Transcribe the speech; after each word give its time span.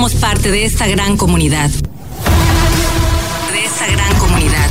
somos 0.00 0.14
parte 0.14 0.50
de 0.50 0.64
esta 0.64 0.86
gran 0.86 1.18
comunidad. 1.18 1.68
De 1.68 3.64
esta 3.66 3.86
gran 3.86 4.18
comunidad. 4.18 4.70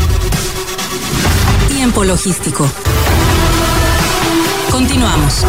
Tiempo 1.67 2.03
logístico. 2.03 2.67
Continuamos. 4.71 5.45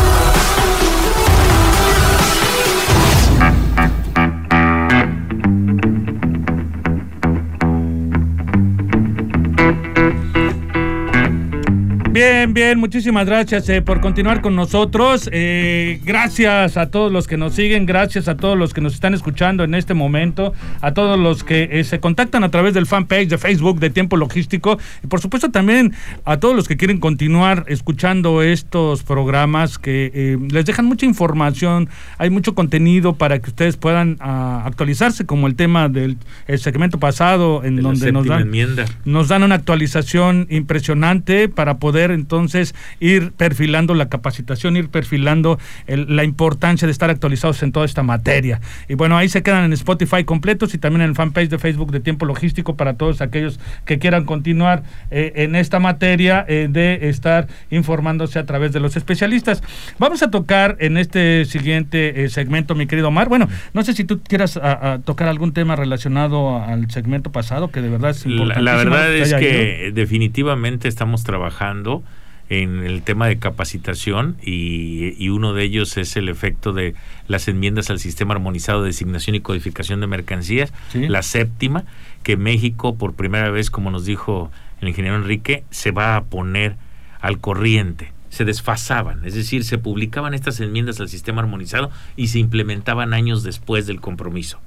Bien, 12.10 12.39
bien, 12.54 12.78
muchísimas 12.78 13.26
gracias 13.26 13.68
eh, 13.68 13.82
por 13.82 14.00
continuar 14.00 14.40
con 14.40 14.56
nosotros. 14.56 15.28
Eh, 15.32 16.00
gracias 16.04 16.76
a 16.76 16.90
todos 16.90 17.12
los 17.12 17.26
que 17.26 17.36
nos 17.36 17.54
siguen, 17.54 17.86
gracias 17.86 18.28
a 18.28 18.36
todos 18.36 18.58
los 18.58 18.74
que 18.74 18.80
nos 18.80 18.94
están 18.94 19.14
escuchando 19.14 19.62
en 19.62 19.74
este 19.74 19.94
momento, 19.94 20.52
a 20.80 20.92
todos 20.92 21.18
los 21.18 21.44
que 21.44 21.68
eh, 21.70 21.84
se 21.84 22.00
contactan 22.00 22.44
a 22.44 22.50
través 22.50 22.74
del 22.74 22.86
fanpage 22.86 23.28
de 23.28 23.38
Facebook 23.38 23.78
de 23.78 23.90
Tiempo 23.90 24.16
Logístico 24.16 24.78
y 25.02 25.06
por 25.06 25.20
supuesto 25.20 25.50
también 25.50 25.92
a 26.24 26.38
todos 26.38 26.56
los 26.56 26.66
que 26.66 26.76
quieren 26.76 26.98
continuar 26.98 27.64
escuchando 27.68 28.42
estos 28.42 29.02
programas 29.02 29.78
que 29.78 30.38
les 30.50 30.64
dejan 30.64 30.86
mucha 30.86 31.06
información, 31.06 31.88
hay 32.18 32.30
mucho 32.30 32.54
contenido 32.54 33.14
para 33.14 33.38
que 33.38 33.50
ustedes 33.50 33.76
puedan 33.76 34.16
ah, 34.20 34.62
actualizarse, 34.66 35.26
como 35.26 35.46
el 35.46 35.54
tema 35.54 35.88
del 35.88 36.18
segmento 36.58 36.98
pasado 36.98 37.62
en 37.64 37.76
donde 37.76 38.12
nos 38.12 38.26
dan, 38.26 38.50
nos 39.04 39.28
dan 39.28 39.42
una 39.42 39.54
actualización 39.54 40.46
impresionante 40.50 41.48
para 41.48 41.78
poder 41.78 42.10
entonces 42.10 42.39
ir 43.00 43.32
perfilando 43.32 43.94
la 43.94 44.08
capacitación, 44.08 44.76
ir 44.76 44.88
perfilando 44.88 45.58
la 45.86 46.24
importancia 46.24 46.86
de 46.86 46.92
estar 46.92 47.10
actualizados 47.10 47.62
en 47.62 47.72
toda 47.72 47.86
esta 47.86 48.02
materia. 48.02 48.60
Y 48.88 48.94
bueno, 48.94 49.16
ahí 49.16 49.28
se 49.28 49.42
quedan 49.42 49.64
en 49.64 49.72
Spotify 49.72 50.24
completos 50.24 50.74
y 50.74 50.78
también 50.78 51.02
en 51.02 51.10
el 51.10 51.14
fanpage 51.14 51.48
de 51.48 51.58
Facebook 51.58 51.90
de 51.90 52.00
Tiempo 52.00 52.26
Logístico 52.26 52.76
para 52.76 52.94
todos 52.94 53.20
aquellos 53.20 53.60
que 53.84 53.98
quieran 53.98 54.24
continuar 54.24 54.82
eh, 55.10 55.32
en 55.36 55.54
esta 55.54 55.78
materia 55.78 56.44
eh, 56.48 56.68
de 56.70 57.08
estar 57.08 57.48
informándose 57.70 58.38
a 58.38 58.46
través 58.46 58.72
de 58.72 58.80
los 58.80 58.96
especialistas. 58.96 59.62
Vamos 59.98 60.22
a 60.22 60.30
tocar 60.30 60.76
en 60.80 60.96
este 60.96 61.44
siguiente 61.44 62.24
eh, 62.24 62.28
segmento, 62.28 62.74
mi 62.74 62.86
querido 62.86 63.08
Omar. 63.08 63.28
Bueno, 63.28 63.48
no 63.72 63.82
sé 63.82 63.92
si 63.94 64.04
tú 64.04 64.20
quieras 64.20 64.58
tocar 65.04 65.28
algún 65.28 65.52
tema 65.52 65.76
relacionado 65.76 66.62
al 66.62 66.90
segmento 66.90 67.32
pasado, 67.32 67.70
que 67.70 67.80
de 67.80 67.88
verdad 67.88 68.10
es 68.10 68.24
importante. 68.26 68.62
La, 68.62 68.76
verdad 68.76 69.14
es 69.14 69.34
que 69.34 69.92
definitivamente 69.94 70.88
estamos 70.88 71.24
trabajando 71.24 72.02
en 72.50 72.84
el 72.84 73.02
tema 73.02 73.28
de 73.28 73.38
capacitación 73.38 74.36
y, 74.42 75.28
uno 75.30 75.54
de 75.54 75.62
ellos 75.62 75.96
es 75.96 76.16
el 76.16 76.28
efecto 76.28 76.72
de 76.72 76.94
las 77.28 77.46
enmiendas 77.46 77.88
al 77.88 78.00
sistema 78.00 78.34
armonizado 78.34 78.82
de 78.82 78.88
designación 78.88 79.36
y 79.36 79.40
codificación 79.40 80.00
de 80.00 80.08
mercancías, 80.08 80.72
la 80.92 81.22
séptima, 81.22 81.84
que 82.24 82.36
México 82.36 82.96
por 82.96 83.14
primera 83.14 83.50
vez, 83.50 83.70
como 83.70 83.92
nos 83.92 84.04
dijo 84.04 84.50
el 84.80 84.88
ingeniero 84.88 85.16
Enrique, 85.16 85.62
se 85.70 85.92
va 85.92 86.16
a 86.16 86.24
poner 86.24 86.76
al 87.20 87.38
corriente. 87.38 88.12
Se 88.28 88.44
desfasaban, 88.44 89.24
es 89.24 89.34
decir, 89.34 89.64
se 89.64 89.78
publicaban 89.78 90.34
estas 90.34 90.60
enmiendas 90.60 91.00
al 91.00 91.08
sistema 91.08 91.42
armonizado 91.42 91.90
y 92.16 92.28
se 92.28 92.40
implementaban 92.40 93.14
años 93.14 93.44
después 93.44 93.86
del 93.86 94.00
compromiso. 94.00 94.60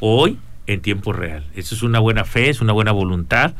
Hoy, 0.00 0.38
en 0.66 0.80
tiempo 0.80 1.14
real. 1.14 1.44
Eso 1.54 1.74
es 1.74 1.82
una 1.82 1.98
buena 1.98 2.24
fe, 2.24 2.50
es 2.50 2.60
una 2.60 2.72
buena 2.72 2.92
voluntad 2.92 3.54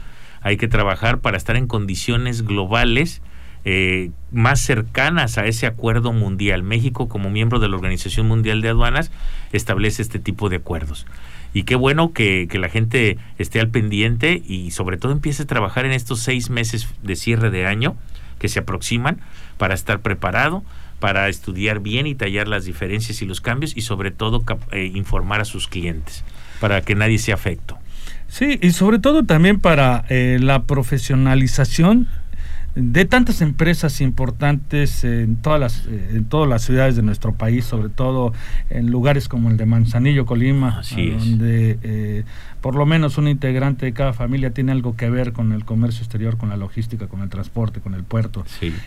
hay 0.46 0.58
que 0.58 0.68
trabajar 0.68 1.18
para 1.18 1.36
estar 1.36 1.56
en 1.56 1.66
condiciones 1.66 2.42
globales 2.42 3.20
eh, 3.68 4.12
más 4.30 4.60
cercanas 4.60 5.38
a 5.38 5.46
ese 5.46 5.66
acuerdo 5.66 6.12
mundial. 6.12 6.62
México, 6.62 7.08
como 7.08 7.30
miembro 7.30 7.58
de 7.58 7.68
la 7.68 7.74
Organización 7.74 8.28
Mundial 8.28 8.62
de 8.62 8.68
Aduanas, 8.68 9.10
establece 9.52 10.02
este 10.02 10.20
tipo 10.20 10.48
de 10.48 10.56
acuerdos. 10.56 11.04
Y 11.52 11.64
qué 11.64 11.74
bueno 11.74 12.12
que, 12.12 12.46
que, 12.48 12.60
la 12.60 12.68
gente 12.68 13.18
esté 13.38 13.58
al 13.58 13.68
pendiente 13.68 14.40
y 14.46 14.70
sobre 14.70 14.98
todo 14.98 15.10
empiece 15.10 15.42
a 15.42 15.46
trabajar 15.46 15.84
en 15.84 15.90
estos 15.90 16.20
seis 16.20 16.48
meses 16.48 16.86
de 17.02 17.16
cierre 17.16 17.50
de 17.50 17.66
año 17.66 17.96
que 18.38 18.48
se 18.48 18.60
aproximan 18.60 19.18
para 19.58 19.74
estar 19.74 20.00
preparado, 20.00 20.62
para 21.00 21.28
estudiar 21.28 21.80
bien 21.80 22.06
y 22.06 22.14
tallar 22.14 22.46
las 22.46 22.66
diferencias 22.66 23.20
y 23.20 23.26
los 23.26 23.40
cambios 23.40 23.76
y 23.76 23.80
sobre 23.80 24.12
todo 24.12 24.44
eh, 24.70 24.92
informar 24.94 25.40
a 25.40 25.44
sus 25.44 25.66
clientes 25.66 26.24
para 26.60 26.82
que 26.82 26.94
nadie 26.94 27.18
se 27.18 27.32
afecte. 27.32 27.74
Sí, 28.28 28.60
y 28.62 28.70
sobre 28.70 29.00
todo 29.00 29.24
también 29.24 29.58
para 29.58 30.04
eh, 30.08 30.38
la 30.40 30.62
profesionalización 30.62 32.06
de 32.76 33.06
tantas 33.06 33.40
empresas 33.40 34.02
importantes 34.02 35.02
en 35.02 35.36
todas 35.36 35.58
las 35.58 35.86
eh, 35.86 36.10
en 36.12 36.26
todas 36.26 36.48
las 36.48 36.62
ciudades 36.62 36.94
de 36.94 37.02
nuestro 37.02 37.32
país, 37.32 37.64
sobre 37.64 37.88
todo 37.88 38.34
en 38.68 38.90
lugares 38.90 39.28
como 39.28 39.50
el 39.50 39.56
de 39.56 39.64
Manzanillo, 39.64 40.26
Colima, 40.26 40.82
donde 40.94 41.78
eh, 41.82 42.24
por 42.60 42.74
lo 42.74 42.84
menos 42.84 43.16
un 43.16 43.28
integrante 43.28 43.86
de 43.86 43.92
cada 43.92 44.12
familia 44.12 44.50
tiene 44.50 44.72
algo 44.72 44.96
que 44.96 45.08
ver 45.08 45.32
con 45.32 45.52
el 45.52 45.64
comercio 45.64 46.02
exterior, 46.02 46.36
con 46.36 46.48
la 46.48 46.56
logística, 46.56 47.06
con 47.06 47.22
el 47.22 47.28
transporte, 47.28 47.80
con 47.80 47.94
el 47.94 48.02
puerto. 48.02 48.44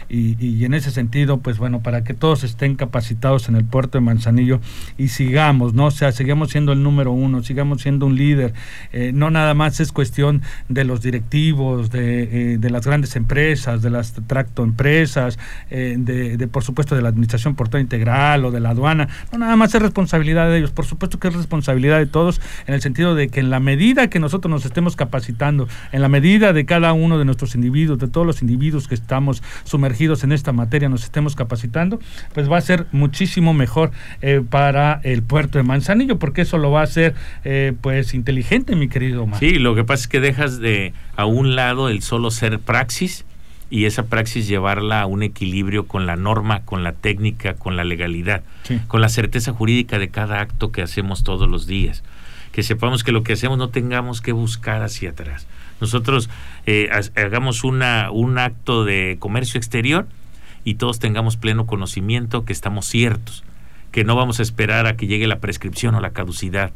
Y, 0.09 0.65
en 0.65 0.73
ese 0.73 0.91
sentido, 0.91 1.37
pues 1.39 1.57
bueno, 1.57 1.81
para 1.81 2.03
que 2.03 2.13
todos 2.13 2.43
estén 2.43 2.75
capacitados 2.75 3.47
en 3.47 3.55
el 3.55 3.63
puerto 3.63 3.97
de 3.97 4.01
Manzanillo 4.01 4.59
y 4.97 5.07
sigamos, 5.07 5.73
¿no? 5.73 5.85
O 5.85 5.91
sea, 5.91 6.11
sigamos 6.11 6.49
siendo 6.49 6.73
el 6.73 6.83
número 6.83 7.11
uno, 7.11 7.41
sigamos 7.41 7.81
siendo 7.81 8.05
un 8.05 8.15
líder. 8.15 8.53
Eh, 8.91 9.11
no 9.13 9.31
nada 9.31 9.53
más 9.53 9.79
es 9.79 9.91
cuestión 9.93 10.41
de 10.67 10.83
los 10.83 11.01
directivos, 11.01 11.89
de, 11.89 12.53
eh, 12.53 12.57
de 12.57 12.69
las 12.69 12.85
grandes 12.85 13.15
empresas, 13.15 13.78
de 13.81 13.89
las 13.89 14.13
tractoempresas, 14.27 15.39
eh, 15.69 15.95
de, 15.97 16.47
por 16.47 16.63
supuesto, 16.63 16.95
de 16.95 17.01
la 17.01 17.09
administración 17.09 17.55
portuaria 17.55 17.83
integral 17.83 18.45
o 18.45 18.51
de 18.51 18.59
la 18.59 18.71
aduana. 18.71 19.07
No 19.31 19.39
nada 19.39 19.55
más 19.55 19.73
es 19.73 19.81
responsabilidad 19.81 20.49
de 20.49 20.57
ellos, 20.57 20.71
por 20.71 20.85
supuesto 20.85 21.19
que 21.19 21.27
es 21.27 21.35
responsabilidad 21.35 21.97
de 21.97 22.05
todos 22.05 22.41
en 22.67 22.73
el 22.73 22.81
sentido 22.81 23.15
de 23.15 23.29
que 23.29 23.39
en 23.39 23.49
la 23.49 23.59
medida 23.59 24.09
que 24.09 24.19
nosotros 24.19 24.51
nos 24.51 24.65
estemos 24.65 24.95
capacitando, 24.95 25.67
en 25.91 26.01
la 26.01 26.09
medida 26.09 26.53
de 26.53 26.65
cada 26.65 26.93
uno 26.93 27.17
de 27.17 27.25
nuestros 27.25 27.55
individuos, 27.55 27.99
de 27.99 28.07
todos 28.07 28.25
los 28.25 28.41
individuos 28.41 28.87
que 28.87 28.95
estamos 28.95 29.43
sumergidos 29.63 30.23
en 30.23 30.31
esta 30.31 30.51
materia, 30.51 30.89
nos 30.89 31.03
estemos 31.03 31.35
capacitando, 31.35 31.99
pues 32.33 32.51
va 32.51 32.57
a 32.57 32.61
ser 32.61 32.87
muchísimo 32.91 33.53
mejor 33.53 33.91
eh, 34.21 34.41
para 34.47 35.01
el 35.03 35.23
puerto 35.23 35.57
de 35.57 35.63
Manzanillo, 35.63 36.19
porque 36.19 36.41
eso 36.41 36.57
lo 36.57 36.71
va 36.71 36.81
a 36.81 36.83
hacer 36.83 37.15
eh, 37.43 37.73
pues 37.81 38.13
inteligente, 38.13 38.75
mi 38.75 38.89
querido 38.89 39.23
Omar. 39.23 39.39
Sí, 39.39 39.55
lo 39.55 39.75
que 39.75 39.83
pasa 39.83 40.03
es 40.03 40.07
que 40.07 40.19
dejas 40.19 40.59
de 40.59 40.93
a 41.15 41.25
un 41.25 41.55
lado 41.55 41.89
el 41.89 42.01
solo 42.01 42.31
ser 42.31 42.59
praxis 42.59 43.25
y 43.69 43.85
esa 43.85 44.07
praxis 44.07 44.47
llevarla 44.47 45.01
a 45.01 45.05
un 45.05 45.23
equilibrio 45.23 45.87
con 45.87 46.05
la 46.05 46.15
norma, 46.15 46.65
con 46.65 46.83
la 46.83 46.93
técnica, 46.93 47.53
con 47.53 47.75
la 47.75 47.83
legalidad, 47.83 48.43
con 48.87 49.01
la 49.01 49.09
certeza 49.09 49.53
jurídica 49.53 49.99
de 49.99 50.09
cada 50.09 50.41
acto 50.41 50.71
que 50.71 50.81
hacemos 50.81 51.23
todos 51.23 51.47
los 51.47 51.67
días. 51.67 52.03
Que 52.51 52.63
sepamos 52.63 53.03
que 53.03 53.11
lo 53.11 53.23
que 53.23 53.33
hacemos 53.33 53.57
no 53.57 53.69
tengamos 53.69 54.21
que 54.21 54.31
buscar 54.31 54.81
hacia 54.81 55.11
atrás. 55.11 55.45
Nosotros 55.81 56.29
eh, 56.65 56.89
hagamos 57.15 57.63
una, 57.63 58.09
un 58.11 58.39
acto 58.39 58.85
de 58.85 59.17
comercio 59.19 59.59
exterior 59.59 60.07
y 60.63 60.75
todos 60.75 60.99
tengamos 60.99 61.37
pleno 61.37 61.67
conocimiento 61.67 62.45
que 62.45 62.53
estamos 62.53 62.87
ciertos, 62.87 63.43
que 63.91 64.03
no 64.03 64.15
vamos 64.15 64.39
a 64.39 64.43
esperar 64.43 64.87
a 64.87 64.97
que 64.97 65.07
llegue 65.07 65.27
la 65.27 65.39
prescripción 65.39 65.95
o 65.95 66.01
la 66.01 66.09
caducidad 66.09 66.71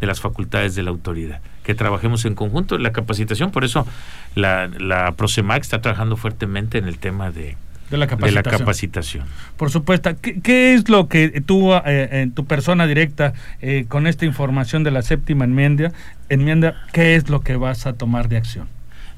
de 0.00 0.06
las 0.06 0.20
facultades 0.20 0.74
de 0.74 0.82
la 0.82 0.90
autoridad, 0.90 1.40
que 1.62 1.74
trabajemos 1.74 2.24
en 2.24 2.34
conjunto 2.34 2.76
en 2.76 2.82
la 2.82 2.92
capacitación, 2.92 3.50
por 3.50 3.64
eso 3.64 3.86
la, 4.34 4.68
la 4.68 5.12
Prosemac 5.12 5.60
está 5.62 5.80
trabajando 5.80 6.16
fuertemente 6.16 6.78
en 6.78 6.86
el 6.86 6.98
tema 6.98 7.30
de, 7.30 7.56
de 7.90 7.96
la 7.96 8.06
capacitación. 8.06 9.24
Por 9.56 9.70
supuesto. 9.70 10.10
¿Qué, 10.20 10.74
es 10.74 10.88
lo 10.88 11.08
que 11.08 11.40
tú, 11.40 11.74
eh, 11.74 12.08
en 12.22 12.30
tu 12.32 12.44
persona 12.46 12.86
directa, 12.86 13.32
eh, 13.60 13.84
con 13.88 14.06
esta 14.06 14.24
información 14.24 14.84
de 14.84 14.92
la 14.92 15.02
séptima 15.02 15.44
enmienda, 15.44 15.92
enmienda, 16.28 16.76
qué 16.92 17.16
es 17.16 17.28
lo 17.28 17.40
que 17.40 17.56
vas 17.56 17.86
a 17.86 17.94
tomar 17.94 18.28
de 18.28 18.36
acción? 18.36 18.68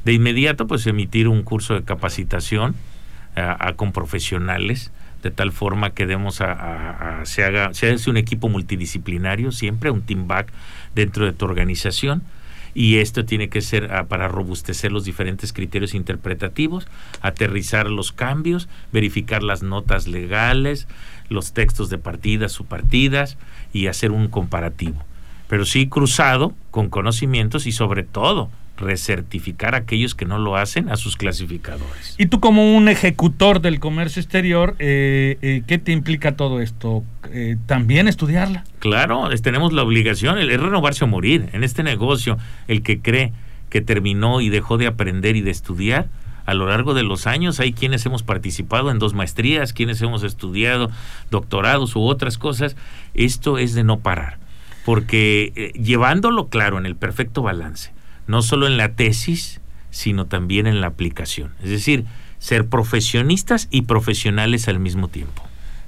De 0.05 0.15
inmediato, 0.15 0.67
pues 0.67 0.87
emitir 0.87 1.29
un 1.29 1.43
curso 1.43 1.75
de 1.75 1.85
capacitación 1.85 2.75
a, 3.37 3.73
con 3.75 3.93
profesionales, 3.93 4.91
de 5.23 5.31
tal 5.31 5.53
forma 5.53 5.91
que 5.91 6.07
demos 6.07 6.41
a, 6.41 7.21
se 7.25 7.45
haga, 7.45 7.73
se 7.75 7.97
un 8.11 8.17
equipo 8.17 8.49
multidisciplinario, 8.49 9.53
siempre 9.53 9.91
un 9.91 10.03
team 10.03 10.27
back 10.27 10.53
dentro 10.95 11.25
de 11.25 11.33
tu 11.33 11.45
organización 11.45 12.23
y 12.75 12.97
esto 12.97 13.25
tiene 13.25 13.49
que 13.49 13.61
ser 13.61 13.93
ah, 13.93 14.05
para 14.05 14.29
robustecer 14.29 14.93
los 14.93 15.05
diferentes 15.05 15.53
criterios 15.53 15.95
interpretativos, 15.95 16.89
aterrizar 17.21 17.91
los 17.91 18.13
cambios, 18.13 18.69
verificar 18.93 19.43
las 19.43 19.63
notas 19.63 20.09
legales, 20.09 20.89
los 21.29 21.53
textos 21.53 21.91
de 21.91 21.99
partidas, 21.99 22.53
subpartidas 22.53 23.37
y 23.73 23.87
hacer 23.87 24.11
un 24.11 24.29
comparativo. 24.29 25.05
Pero 25.49 25.67
sí 25.67 25.89
cruzado 25.89 26.55
con 26.71 26.89
conocimientos 26.89 27.67
y 27.67 27.73
sobre 27.73 28.05
todo 28.05 28.51
recertificar 28.77 29.75
a 29.75 29.79
aquellos 29.79 30.15
que 30.15 30.25
no 30.25 30.39
lo 30.39 30.57
hacen 30.57 30.89
a 30.89 30.97
sus 30.97 31.17
clasificadores. 31.17 32.15
Y 32.19 32.27
tú 32.27 32.41
como 32.41 32.77
un 32.77 32.89
ejecutor 32.89 33.61
del 33.61 33.81
comercio 33.81 34.21
exterior, 34.21 34.75
eh, 34.79 35.39
eh, 35.43 35.63
¿qué 35.67 35.79
te 35.79 35.93
implica 35.93 36.37
todo 36.37 36.61
esto? 36.61 37.05
Eh, 37.31 37.57
¿También 37.67 38.09
estudiarla? 38.09 38.65
Claro, 38.79 39.29
tenemos 39.43 39.73
la 39.73 39.83
obligación, 39.83 40.39
es 40.39 40.61
renovarse 40.61 41.05
o 41.05 41.07
morir. 41.07 41.49
En 41.53 41.65
este 41.65 41.83
negocio, 41.83 42.39
el 42.69 42.83
que 42.83 43.01
cree 43.01 43.33
que 43.71 43.81
terminó 43.81 44.41
y 44.41 44.49
dejó 44.49 44.79
de 44.79 44.87
aprender 44.87 45.37
y 45.37 45.41
de 45.41 45.51
estudiar, 45.51 46.09
a 46.45 46.55
lo 46.55 46.67
largo 46.67 46.93
de 46.93 47.05
los 47.05 47.29
años 47.29 47.61
hay 47.61 47.73
quienes 47.73 48.05
hemos 48.05 48.25
participado 48.25 48.91
en 48.91 48.99
dos 48.99 49.15
maestrías, 49.15 49.73
quienes 49.73 50.03
hemos 50.03 50.25
estudiado 50.25 50.91
doctorados 51.31 51.95
u 51.95 52.03
otras 52.03 52.37
cosas. 52.37 52.77
Esto 53.15 53.59
es 53.59 53.75
de 53.75 53.85
no 53.85 54.01
parar. 54.01 54.41
porque 54.85 55.71
llevándolo 55.77 56.49
claro 56.49 56.77
en 56.77 56.87
el 56.87 56.97
perfecto 56.97 57.41
balance, 57.41 57.93
no 58.33 58.41
solo 58.41 58.67
en 58.67 58.79
la 58.79 58.95
tesis, 58.95 59.61
sino 59.91 60.25
también 60.25 60.67
en 60.67 60.81
la 60.81 60.87
aplicación. 60.87 61.51
Es 61.63 61.69
decir, 61.69 62.07
ser 62.39 62.67
profesionistas 62.67 63.69
y 63.71 63.83
profesionales 63.83 64.69
al 64.69 64.79
mismo 64.79 65.09
tiempo. 65.09 65.43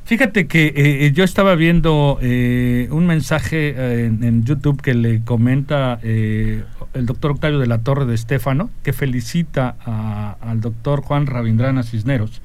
Fíjate 0.04 0.46
que 0.46 0.74
eh, 0.76 1.12
yo 1.12 1.24
estaba 1.24 1.54
viendo 1.54 2.18
eh, 2.20 2.88
un 2.90 3.06
mensaje 3.06 4.04
en, 4.04 4.44
YouTube 4.44 4.82
que 4.82 4.92
le 4.92 5.22
comenta 5.24 5.98
el 6.02 7.06
doctor 7.06 7.30
Octavio 7.30 7.58
de 7.58 7.66
la 7.66 7.78
Torre 7.78 8.04
de 8.04 8.14
Estéfano, 8.14 8.68
que 8.82 8.92
felicita 8.92 9.76
al 10.42 10.60
doctor 10.60 11.00
Juan 11.00 11.24
Rabindrana 11.26 11.82
Cisneros. 11.82 12.42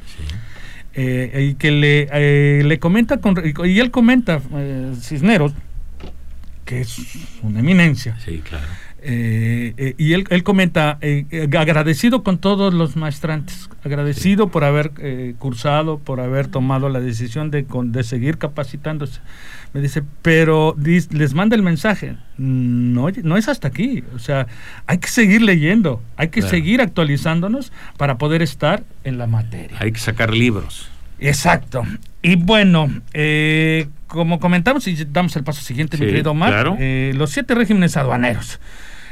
y 0.95 1.55
que 1.55 1.71
le, 1.71 2.63
le 2.63 2.79
comenta, 2.79 3.17
con, 3.17 3.35
y 3.65 3.79
él 3.79 3.91
comenta, 3.91 4.39
Cisneros, 5.01 5.51
que 6.63 6.79
es 6.79 7.01
una 7.43 7.59
eminencia. 7.59 8.17
Sí, 8.23 8.41
claro. 8.47 8.65
Eh, 9.01 9.73
eh, 9.77 9.95
y 9.97 10.13
él, 10.13 10.25
él 10.29 10.43
comenta, 10.43 10.97
eh, 11.01 11.25
agradecido 11.57 12.21
con 12.21 12.37
todos 12.37 12.73
los 12.73 12.97
maestrantes, 12.97 13.69
agradecido 13.83 14.49
por 14.49 14.63
haber 14.63 14.91
cursado, 15.37 15.99
por 15.99 16.19
haber 16.19 16.47
tomado 16.47 16.89
la 16.89 16.99
decisión 16.99 17.49
de, 17.49 17.65
de 17.65 18.03
seguir 18.03 18.37
capacitándose. 18.37 19.21
Me 19.73 19.81
dice, 19.81 20.03
pero 20.21 20.75
les 21.11 21.33
manda 21.33 21.55
el 21.55 21.61
mensaje, 21.61 22.17
no, 22.37 23.07
no 23.23 23.37
es 23.37 23.47
hasta 23.47 23.67
aquí, 23.67 24.03
o 24.15 24.19
sea, 24.19 24.47
hay 24.87 24.97
que 24.97 25.07
seguir 25.07 25.43
leyendo, 25.43 26.01
hay 26.17 26.29
que 26.29 26.41
seguir 26.41 26.81
actualizándonos 26.81 27.71
para 27.95 28.17
poder 28.17 28.41
estar 28.41 28.83
en 29.03 29.17
la 29.17 29.27
materia. 29.27 29.77
Hay 29.79 29.91
que 29.91 29.99
sacar 29.99 30.33
libros. 30.33 30.89
Exacto. 31.19 31.85
Y 32.21 32.35
bueno, 32.35 32.89
eh, 33.13 33.87
como 34.07 34.39
comentamos 34.39 34.87
y 34.87 34.95
damos 35.05 35.35
el 35.35 35.43
paso 35.43 35.61
siguiente, 35.61 35.97
mi 35.97 36.07
querido 36.07 36.31
Omar, 36.31 36.75
eh, 36.79 37.13
los 37.15 37.29
siete 37.31 37.55
regímenes 37.55 37.95
aduaneros. 37.95 38.59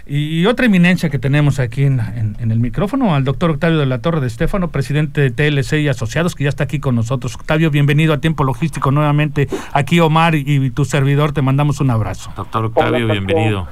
Y 0.09 0.45
otra 0.45 0.67
eminencia 0.67 1.09
que 1.09 1.19
tenemos 1.19 1.59
aquí 1.59 1.83
en, 1.83 1.99
el 2.39 2.59
micrófono, 2.59 3.13
al 3.13 3.25
doctor 3.25 3.51
Octavio 3.51 3.77
de 3.77 3.85
la 3.85 4.01
Torre 4.01 4.21
de 4.21 4.27
Estéfano, 4.27 4.69
presidente 4.69 5.19
de 5.19 5.31
TLC 5.31 5.81
y 5.81 5.89
Asociados, 5.89 6.33
que 6.33 6.45
ya 6.45 6.49
está 6.49 6.63
aquí 6.63 6.79
con 6.79 6.95
nosotros. 6.95 7.35
Octavio, 7.35 7.71
bienvenido 7.71 8.13
a 8.13 8.19
Tiempo 8.19 8.45
Logístico 8.45 8.89
nuevamente. 8.91 9.47
Aquí 9.73 9.99
Omar 9.99 10.35
y, 10.35 10.69
tu 10.71 10.85
servidor 10.85 11.33
te 11.33 11.41
mandamos 11.41 11.81
un 11.81 11.89
abrazo. 11.89 12.31
Doctor 12.37 12.65
Octavio, 12.65 13.05
bienvenido. 13.07 13.67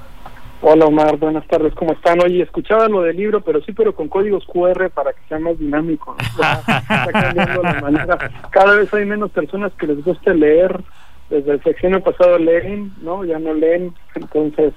Hola 0.61 0.85
Omar, 0.85 1.15
buenas 1.17 1.47
tardes, 1.47 1.73
¿cómo 1.75 1.93
están? 1.93 2.19
Oye, 2.21 2.41
escuchaba 2.41 2.89
lo 2.89 3.01
del 3.03 3.15
libro, 3.15 3.39
pero 3.41 3.61
sí, 3.61 3.71
pero 3.71 3.95
con 3.95 4.09
códigos 4.09 4.45
QR 4.45 4.89
para 4.89 5.13
que 5.13 5.19
sea 5.29 5.39
más 5.39 5.57
dinámico. 5.57 6.17
Cada 8.49 8.75
vez 8.75 8.93
hay 8.93 9.05
menos 9.05 9.31
personas 9.31 9.71
que 9.73 9.87
les 9.87 10.03
guste 10.03 10.33
leer. 10.33 10.83
Desde 11.29 11.53
el 11.53 11.63
sexenio 11.63 12.03
pasado 12.03 12.37
leen, 12.37 12.93
¿no? 13.01 13.23
Ya 13.25 13.39
no 13.39 13.53
leen, 13.53 13.93
entonces 14.13 14.73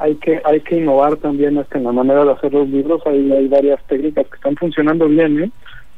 hay 0.00 0.16
que 0.16 0.40
hay 0.44 0.60
que 0.60 0.78
innovar 0.78 1.16
también 1.16 1.58
hasta 1.58 1.78
en 1.78 1.84
la 1.84 1.92
manera 1.92 2.24
de 2.24 2.32
hacer 2.32 2.52
los 2.52 2.68
libros. 2.68 3.02
Hay, 3.06 3.30
hay 3.30 3.48
varias 3.48 3.84
técnicas 3.86 4.26
que 4.26 4.36
están 4.36 4.56
funcionando 4.56 5.06
bien, 5.06 5.44
¿eh? 5.44 5.50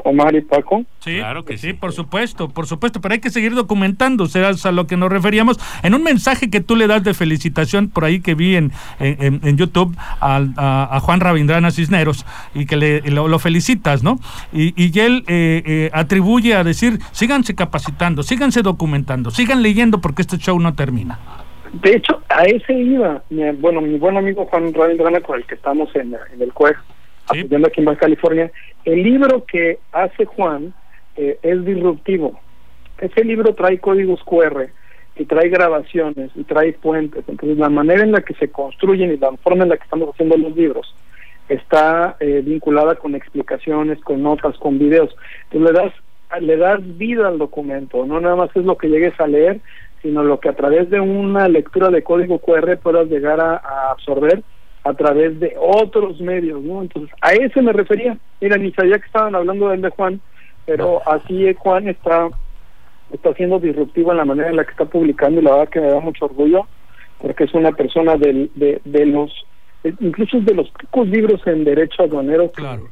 Omar 0.05 0.35
y 0.35 0.41
Paco. 0.41 0.85
Sí, 0.99 1.17
claro 1.17 1.45
que 1.45 1.59
sí, 1.59 1.73
por 1.73 1.93
supuesto, 1.93 2.49
por 2.49 2.67
supuesto, 2.67 3.01
pero 3.01 3.15
hay 3.15 3.21
que 3.21 3.31
seguir 3.31 3.55
documentando, 3.55 4.27
será 4.27 4.51
a 4.51 4.73
lo 4.73 4.87
que 4.87 4.97
nos 4.97 5.11
referíamos. 5.11 5.59
En 5.83 5.95
un 5.95 6.03
mensaje 6.03 6.51
que 6.51 6.61
tú 6.61 6.77
le 6.77 6.87
das 6.87 7.05
de 7.05 7.15
felicitación 7.15 7.89
por 7.89 8.05
ahí 8.05 8.21
que 8.21 8.35
vi 8.35 8.57
en, 8.57 8.73
en, 8.99 9.57
YouTube 9.57 9.97
a, 10.21 10.99
Juan 11.03 11.21
Rabindrana 11.21 11.71
Cisneros 11.71 12.27
y 12.55 12.67
que 12.67 12.77
le, 12.77 13.01
lo, 13.03 13.39
felicitas, 13.39 14.03
¿no? 14.03 14.19
Y, 14.53 14.75
y 14.77 14.99
él 14.99 15.25
eh, 15.29 15.63
eh, 15.65 15.91
atribuye 15.93 16.55
a 16.55 16.65
decir, 16.65 16.99
síganse 17.13 17.55
capacitando, 17.55 18.23
síganse 18.23 18.63
documentando, 18.63 19.31
sigan 19.31 19.63
leyendo 19.63 20.01
porque 20.01 20.23
este 20.23 20.39
show 20.39 20.59
no 20.59 20.75
termina. 20.75 21.19
De 21.73 21.97
hecho, 21.97 22.23
a 22.29 22.45
ese 22.45 22.75
iba, 22.75 23.23
bueno, 23.59 23.81
mi 23.81 23.97
buen 23.99 24.17
amigo 24.17 24.45
Juan 24.47 24.75
Rabindrana 24.75 25.21
con 25.21 25.39
el 25.39 25.47
que 25.47 25.55
estamos 25.55 25.95
en, 25.97 26.15
el 26.39 26.53
CUEG, 26.53 26.77
apoyando 27.27 27.67
aquí 27.67 27.81
en 27.81 27.87
Baja 27.87 28.01
California, 28.01 28.53
el 28.85 29.03
libro 29.03 29.45
que 29.47 29.79
hace 29.93 30.27
Juan 30.27 30.75
eh, 31.17 31.39
es 31.43 31.65
disruptivo. 31.65 32.39
Ese 32.99 33.25
libro 33.25 33.55
trae 33.55 33.79
códigos 33.79 34.23
QR 34.25 34.69
y 35.17 35.25
trae 35.25 35.49
grabaciones 35.49 36.31
y 36.35 36.45
trae 36.45 36.75
puentes. 36.75 37.25
Entonces, 37.27 37.57
la 37.57 37.71
manera 37.71 38.03
en 38.03 38.13
la 38.13 38.21
que 38.21 38.35
se 38.35 38.49
construyen 38.49 39.13
y 39.13 39.17
la 39.17 39.33
forma 39.39 39.63
en 39.63 39.71
la 39.71 39.77
que 39.79 39.85
estamos 39.85 40.11
haciendo 40.11 40.37
los 40.37 40.55
libros 40.55 40.95
está 41.49 42.17
eh, 42.21 42.43
vinculada 42.45 42.97
con 42.97 43.15
explicaciones, 43.15 43.99
con 44.01 44.23
notas, 44.23 44.59
con 44.59 44.79
videos. 44.79 45.15
Entonces, 45.51 45.73
le 45.73 45.81
das 45.81 45.93
le 46.41 46.57
das 46.57 46.81
vida 46.97 47.29
al 47.29 47.39
documento, 47.39 48.07
no 48.07 48.21
nada 48.21 48.37
más 48.37 48.51
es 48.55 48.65
lo 48.65 48.79
que 48.79 48.89
llegues 48.89 49.19
a 49.21 49.27
leer, 49.27 49.61
sino 50.03 50.23
lo 50.23 50.41
que 50.41 50.49
a 50.49 50.57
través 50.57 50.91
de 50.91 51.01
una 51.01 51.49
lectura 51.49 51.89
de 51.89 52.03
código 52.03 52.39
QR 52.39 52.77
puedas 52.79 53.09
llegar 53.09 53.41
a 53.41 53.91
absorber 53.93 54.43
a 54.85 54.95
través 54.95 55.39
de 55.39 55.55
otros 55.59 56.21
medios, 56.21 56.61
¿no? 56.63 56.83
Entonces, 56.83 57.15
a 57.21 57.33
ese 57.33 57.63
me 57.63 57.73
refería. 57.73 58.19
Mira, 58.41 58.57
ni 58.57 58.73
sabía 58.73 58.99
que 58.99 59.07
estaban 59.07 59.35
hablando 59.35 59.69
de 59.69 59.77
él 59.77 59.83
de 59.83 59.91
Juan, 59.91 60.21
pero 60.67 61.01
así 61.09 61.55
Juan 61.55 61.89
está 61.89 62.29
está 63.13 63.35
siendo 63.35 63.59
disruptivo 63.59 64.11
en 64.11 64.17
la 64.17 64.25
manera 64.25 64.49
en 64.49 64.57
la 64.57 64.65
que 64.65 64.71
está 64.71 64.87
publicando 64.87 65.41
y 65.41 65.45
la 65.45 65.51
verdad 65.53 65.69
que 65.69 65.81
me 65.81 65.89
da 65.89 66.01
mucho 66.01 66.25
orgullo 66.25 66.67
porque 67.19 67.45
es 67.45 67.53
una 67.53 67.71
persona 67.73 68.17
del, 68.17 68.51
de, 68.55 68.81
de 68.87 69.05
los 69.05 69.31
incluso 70.01 70.41
de 70.41 70.55
los 70.55 70.71
pocos 70.71 71.09
libros 71.09 71.47
en 71.47 71.65
derecho 71.65 72.05
aduanero 72.05 72.51
claro 72.53 72.89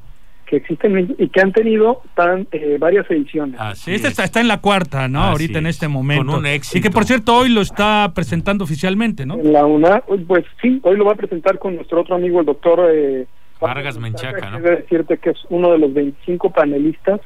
que 0.50 0.56
existen 0.56 1.14
y 1.16 1.28
que 1.28 1.40
han 1.40 1.52
tenido 1.52 2.02
tan 2.16 2.48
eh, 2.50 2.76
varias 2.80 3.08
ediciones. 3.08 3.54
Así 3.60 3.94
este 3.94 4.08
está, 4.08 4.40
en 4.40 4.48
la 4.48 4.60
cuarta, 4.60 5.06
¿no? 5.06 5.22
Ahorita 5.22 5.60
en 5.60 5.68
este 5.68 5.86
momento. 5.86 6.26
Con 6.26 6.40
un 6.40 6.46
éxito. 6.46 6.76
Y 6.78 6.80
que 6.80 6.90
por 6.90 7.04
cierto 7.04 7.36
hoy 7.36 7.50
lo 7.50 7.60
está 7.60 8.10
presentando 8.12 8.64
oficialmente, 8.64 9.24
¿no? 9.24 9.34
En 9.34 9.52
la 9.52 9.64
UNA, 9.64 10.02
pues 10.26 10.44
sí, 10.60 10.80
hoy 10.82 10.96
lo 10.96 11.04
va 11.04 11.12
a 11.12 11.14
presentar 11.14 11.60
con 11.60 11.76
nuestro 11.76 12.00
otro 12.00 12.16
amigo, 12.16 12.40
el 12.40 12.46
doctor 12.46 12.80
eh, 12.92 13.26
Vargas 13.60 13.98
Menchaca, 13.98 14.50
¿no? 14.50 14.58
Quiero 14.60 14.76
decirte 14.76 15.18
que 15.18 15.30
es 15.30 15.38
uno 15.50 15.72
de 15.72 15.78
los 15.78 15.92
25 15.92 16.50
panelistas 16.50 17.20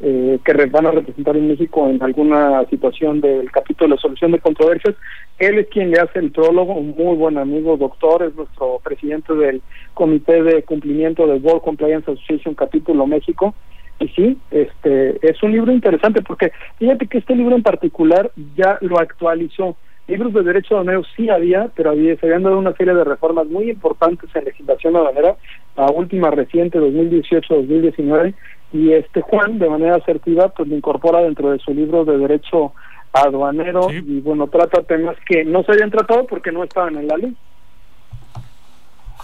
eh, 0.00 0.38
que 0.44 0.66
van 0.66 0.86
a 0.86 0.92
representar 0.92 1.36
en 1.36 1.48
México 1.48 1.88
en 1.88 2.02
alguna 2.02 2.64
situación 2.70 3.20
del 3.20 3.50
capítulo 3.50 3.96
de 3.96 4.00
solución 4.00 4.32
de 4.32 4.38
controversias. 4.38 4.94
Él 5.38 5.58
es 5.58 5.68
quien 5.68 5.90
le 5.90 6.00
hace 6.00 6.20
el 6.20 6.30
prólogo, 6.30 6.74
un 6.74 6.94
muy 6.96 7.16
buen 7.16 7.36
amigo, 7.36 7.76
doctor, 7.76 8.22
es 8.22 8.34
nuestro 8.36 8.80
presidente 8.82 9.34
del 9.34 9.60
Comité 9.94 10.42
de 10.42 10.62
Cumplimiento 10.62 11.26
del 11.26 11.42
World 11.42 11.62
Compliance 11.62 12.10
Association 12.10 12.54
Capítulo 12.54 13.06
México. 13.06 13.54
Y 13.98 14.08
sí, 14.08 14.38
este 14.50 15.18
es 15.26 15.42
un 15.42 15.52
libro 15.52 15.72
interesante 15.72 16.22
porque 16.22 16.52
fíjate 16.78 17.06
que 17.06 17.18
este 17.18 17.36
libro 17.36 17.54
en 17.54 17.62
particular 17.62 18.30
ya 18.56 18.78
lo 18.80 18.98
actualizó 18.98 19.76
Libros 20.12 20.34
de 20.34 20.42
derecho 20.42 20.74
aduanero 20.74 21.04
sí 21.16 21.30
había, 21.30 21.70
pero 21.74 21.88
había, 21.88 22.14
se 22.16 22.26
habían 22.26 22.42
dado 22.42 22.58
una 22.58 22.74
serie 22.74 22.92
de 22.92 23.02
reformas 23.02 23.46
muy 23.46 23.70
importantes 23.70 24.28
en 24.34 24.44
legislación 24.44 24.94
aduanera, 24.94 25.36
la 25.74 25.86
última 25.86 26.30
reciente, 26.30 26.78
2018-2019, 26.78 28.34
y 28.74 28.92
este 28.92 29.22
Juan, 29.22 29.58
de 29.58 29.70
manera 29.70 29.96
asertiva, 29.96 30.50
pues 30.50 30.68
lo 30.68 30.76
incorpora 30.76 31.22
dentro 31.22 31.50
de 31.50 31.58
su 31.60 31.72
libro 31.72 32.04
de 32.04 32.18
derecho 32.18 32.74
aduanero 33.10 33.90
y 33.90 34.20
bueno, 34.20 34.48
trata 34.48 34.82
temas 34.82 35.16
que 35.26 35.46
no 35.46 35.62
se 35.62 35.72
habían 35.72 35.90
tratado 35.90 36.26
porque 36.26 36.52
no 36.52 36.62
estaban 36.62 36.98
en 36.98 37.08
la 37.08 37.16
ley. 37.16 37.34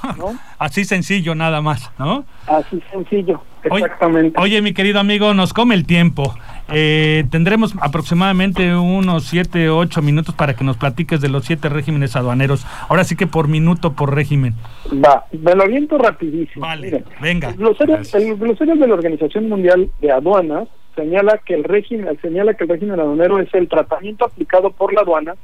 Así 0.58 0.84
sencillo 0.84 1.34
nada 1.34 1.60
más, 1.60 1.90
¿no? 1.98 2.24
Así 2.46 2.82
sencillo, 2.90 3.40
exactamente. 3.62 4.38
Oye, 4.40 4.60
mi 4.62 4.72
querido 4.74 5.00
amigo, 5.00 5.34
nos 5.34 5.52
come 5.52 5.74
el 5.74 5.86
tiempo. 5.86 6.34
Eh, 6.70 7.24
tendremos 7.30 7.74
aproximadamente 7.80 8.74
unos 8.74 9.24
7, 9.24 9.70
8 9.70 10.02
minutos 10.02 10.34
para 10.34 10.54
que 10.54 10.64
nos 10.64 10.76
platiques 10.76 11.20
de 11.20 11.28
los 11.28 11.44
siete 11.44 11.68
regímenes 11.68 12.14
aduaneros. 12.16 12.66
Ahora 12.88 13.04
sí 13.04 13.16
que 13.16 13.26
por 13.26 13.48
minuto, 13.48 13.94
por 13.94 14.14
régimen. 14.14 14.54
Va, 14.92 15.24
me 15.32 15.54
lo 15.54 15.64
aviento 15.64 15.96
rapidísimo. 15.96 16.66
Vale, 16.66 17.04
venga. 17.20 17.54
Los 17.56 17.78
glosario 17.78 18.76
de 18.76 18.86
la 18.86 18.94
Organización 18.94 19.48
Mundial 19.48 19.90
de 20.00 20.12
Aduanas 20.12 20.68
señala 20.94 21.38
que 21.38 21.54
el 21.54 21.64
régimen 21.64 22.18
señala 22.20 22.54
que 22.54 22.64
el 22.64 22.70
régimen 22.70 22.98
aduanero 22.98 23.38
es 23.38 23.52
el 23.54 23.68
tratamiento 23.68 24.24
aplicado 24.24 24.70
por 24.70 24.92
la 24.92 25.02
aduana 25.02 25.34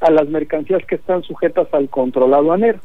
a 0.00 0.10
las 0.10 0.26
mercancías 0.28 0.84
que 0.86 0.96
están 0.96 1.22
sujetas 1.22 1.68
al 1.72 1.88
control 1.88 2.34
aduanero. 2.34 2.80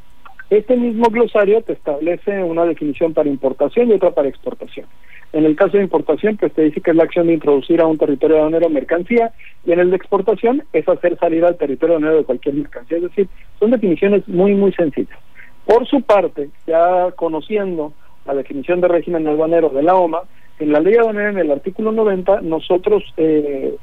Este 0.50 0.78
mismo 0.78 1.10
glosario 1.10 1.62
te 1.62 1.74
establece 1.74 2.42
una 2.42 2.66
definición 2.66 3.14
para 3.14 3.30
importación 3.30 3.90
y 3.90 3.94
otra 3.94 4.12
para 4.12 4.30
exportación. 4.30 4.86
En 5.34 5.44
el 5.44 5.58
caso 5.58 5.76
de 5.76 5.84
importación, 5.84 6.38
pues 6.38 6.54
te 6.54 6.62
dice 6.62 6.80
que 6.80 6.92
es 6.92 6.96
la 6.96 7.04
acción 7.04 7.28
de 7.28 7.34
introducir 7.34 7.82
a 7.82 7.86
un 7.86 7.98
territorio 7.98 8.38
aduanero 8.38 8.70
mercancía 8.70 9.34
y 9.66 9.74
en 9.74 9.80
el 9.80 9.90
de 9.90 9.98
exportación 9.98 10.64
es 10.72 10.88
hacer 10.88 11.18
salir 11.20 11.44
al 11.44 11.58
territorio 11.58 11.98
aduanero 11.98 12.20
de 12.20 12.24
cualquier 12.24 12.56
mercancía. 12.56 12.98
Es 12.98 13.04
decir, 13.04 13.28
son 13.60 13.72
definiciones 13.72 14.26
muy, 14.28 14.56
muy 14.56 14.72
sencillas. 14.72 15.20
Por 15.66 15.86
su 15.86 16.02
parte, 16.02 16.50
ya 16.66 17.12
conociendo 17.12 17.92
la 18.26 18.34
definición 18.34 18.80
de 18.80 18.88
régimen 18.88 19.28
aduanero 19.28 19.68
de 19.68 19.84
la 19.84 19.96
OMA, 19.96 20.22
en 20.60 20.72
la 20.72 20.80
ley 20.80 20.96
aduanera, 20.96 21.30
en 21.30 21.40
el 21.40 21.52
artículo 21.52 21.92
90, 21.92 22.42
nosotros 22.42 23.04
eh, 23.18 23.76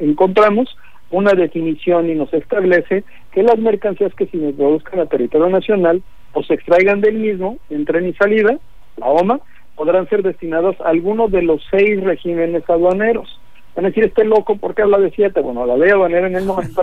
encontramos 0.00 0.76
una 1.10 1.32
definición 1.32 2.08
y 2.10 2.14
nos 2.14 2.32
establece 2.32 3.04
que 3.32 3.42
las 3.42 3.58
mercancías 3.58 4.14
que 4.14 4.26
se 4.26 4.36
introduzcan 4.36 5.00
a 5.00 5.06
territorio 5.06 5.48
nacional 5.48 6.02
o 6.32 6.42
se 6.42 6.54
extraigan 6.54 7.00
del 7.00 7.14
mismo, 7.14 7.58
en 7.70 7.84
tren 7.84 8.06
y 8.06 8.12
salida, 8.14 8.58
la 8.96 9.06
OMA, 9.06 9.40
podrán 9.74 10.08
ser 10.08 10.22
destinadas 10.22 10.78
a 10.80 10.88
alguno 10.88 11.28
de 11.28 11.42
los 11.42 11.62
seis 11.70 12.02
regímenes 12.02 12.68
aduaneros. 12.68 13.40
Van 13.78 13.84
a 13.84 13.90
decir, 13.90 14.02
este 14.02 14.24
loco, 14.24 14.56
¿por 14.56 14.74
qué 14.74 14.82
habla 14.82 14.98
de 14.98 15.12
siete? 15.12 15.40
Bueno, 15.40 15.64
la 15.64 15.76
ley 15.76 15.90
aduanera 15.90 16.26
en 16.26 16.34
el 16.34 16.44
momento 16.44 16.82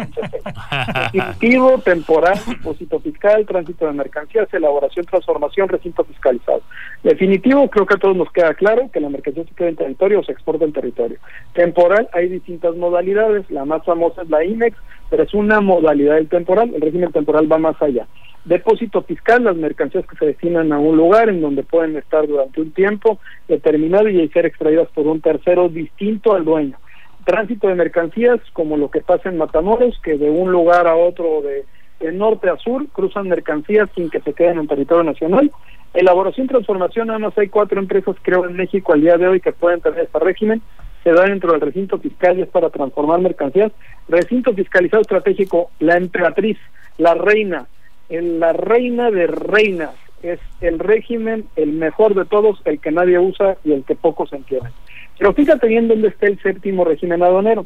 definitivo, 1.11 1.77
temporal, 1.79 2.39
depósito 2.47 3.01
fiscal, 3.01 3.45
tránsito 3.45 3.85
de 3.85 3.91
mercancías, 3.91 4.47
elaboración, 4.53 5.05
transformación, 5.05 5.67
recinto 5.67 6.05
fiscalizado. 6.05 6.61
Definitivo, 7.03 7.69
creo 7.69 7.85
que 7.85 7.95
a 7.95 7.97
todos 7.97 8.15
nos 8.15 8.31
queda 8.31 8.53
claro 8.53 8.89
que 8.93 9.01
la 9.01 9.09
mercancía 9.09 9.43
se 9.43 9.53
queda 9.53 9.67
en 9.67 9.75
territorio 9.75 10.21
o 10.21 10.23
se 10.23 10.31
exporta 10.31 10.63
en 10.63 10.71
territorio. 10.71 11.17
Temporal, 11.51 12.07
hay 12.13 12.29
distintas 12.29 12.77
modalidades, 12.77 13.51
la 13.51 13.65
más 13.65 13.83
famosa 13.83 14.21
es 14.21 14.29
la 14.29 14.45
INEX, 14.45 14.77
pero 15.09 15.23
es 15.23 15.33
una 15.33 15.59
modalidad 15.59 16.15
del 16.15 16.29
temporal, 16.29 16.73
el 16.73 16.79
régimen 16.79 17.11
temporal 17.11 17.51
va 17.51 17.57
más 17.57 17.81
allá. 17.81 18.07
Depósito 18.45 19.01
fiscal, 19.01 19.43
las 19.43 19.57
mercancías 19.57 20.05
que 20.07 20.15
se 20.15 20.27
destinan 20.27 20.71
a 20.71 20.79
un 20.79 20.95
lugar 20.95 21.27
en 21.27 21.41
donde 21.41 21.63
pueden 21.63 21.97
estar 21.97 22.25
durante 22.25 22.61
un 22.61 22.71
tiempo 22.71 23.19
determinado 23.49 24.07
y 24.07 24.25
ser 24.29 24.45
extraídas 24.45 24.87
por 24.95 25.07
un 25.07 25.19
tercero 25.19 25.67
distinto 25.67 26.33
al 26.33 26.45
dueño 26.45 26.77
tránsito 27.25 27.67
de 27.67 27.75
mercancías, 27.75 28.39
como 28.53 28.77
lo 28.77 28.89
que 28.89 29.01
pasa 29.01 29.29
en 29.29 29.37
Matamoros, 29.37 29.99
que 30.01 30.17
de 30.17 30.29
un 30.29 30.51
lugar 30.51 30.87
a 30.87 30.95
otro, 30.95 31.41
de, 31.41 31.65
norte 32.13 32.49
a 32.49 32.57
sur, 32.57 32.87
cruzan 32.89 33.27
mercancías 33.27 33.89
sin 33.95 34.09
que 34.09 34.21
se 34.21 34.33
queden 34.33 34.59
en 34.59 34.67
territorio 34.67 35.03
nacional. 35.03 35.51
Elaboración 35.93 36.47
transformación, 36.47 37.07
nada 37.07 37.19
más 37.19 37.37
hay 37.37 37.49
cuatro 37.49 37.79
empresas, 37.79 38.15
creo, 38.21 38.45
en 38.45 38.55
México 38.55 38.93
al 38.93 39.01
día 39.01 39.17
de 39.17 39.27
hoy 39.27 39.39
que 39.39 39.51
pueden 39.51 39.81
tener 39.81 39.99
este 40.01 40.19
régimen. 40.19 40.61
Se 41.03 41.11
da 41.11 41.23
dentro 41.23 41.51
del 41.51 41.61
recinto 41.61 41.97
fiscal 41.99 42.37
y 42.37 42.43
es 42.43 42.49
para 42.49 42.69
transformar 42.69 43.19
mercancías. 43.21 43.71
Recinto 44.07 44.53
fiscalizado 44.53 45.01
estratégico, 45.01 45.71
la 45.79 45.97
emperatriz, 45.97 46.57
la 46.97 47.13
reina, 47.13 47.67
la 48.09 48.53
reina 48.53 49.09
de 49.09 49.27
reinas, 49.27 49.95
es 50.23 50.39
el 50.61 50.79
régimen, 50.79 51.45
el 51.55 51.71
mejor 51.73 52.15
de 52.15 52.25
todos, 52.25 52.61
el 52.65 52.79
que 52.79 52.91
nadie 52.91 53.19
usa 53.19 53.57
y 53.63 53.73
el 53.73 53.83
que 53.83 53.95
pocos 53.95 54.33
entienden. 54.33 54.71
Pero 55.17 55.33
fíjate 55.33 55.67
bien 55.67 55.87
dónde 55.87 56.09
está 56.09 56.27
el 56.27 56.41
séptimo 56.41 56.83
régimen 56.83 57.23
aduanero. 57.23 57.63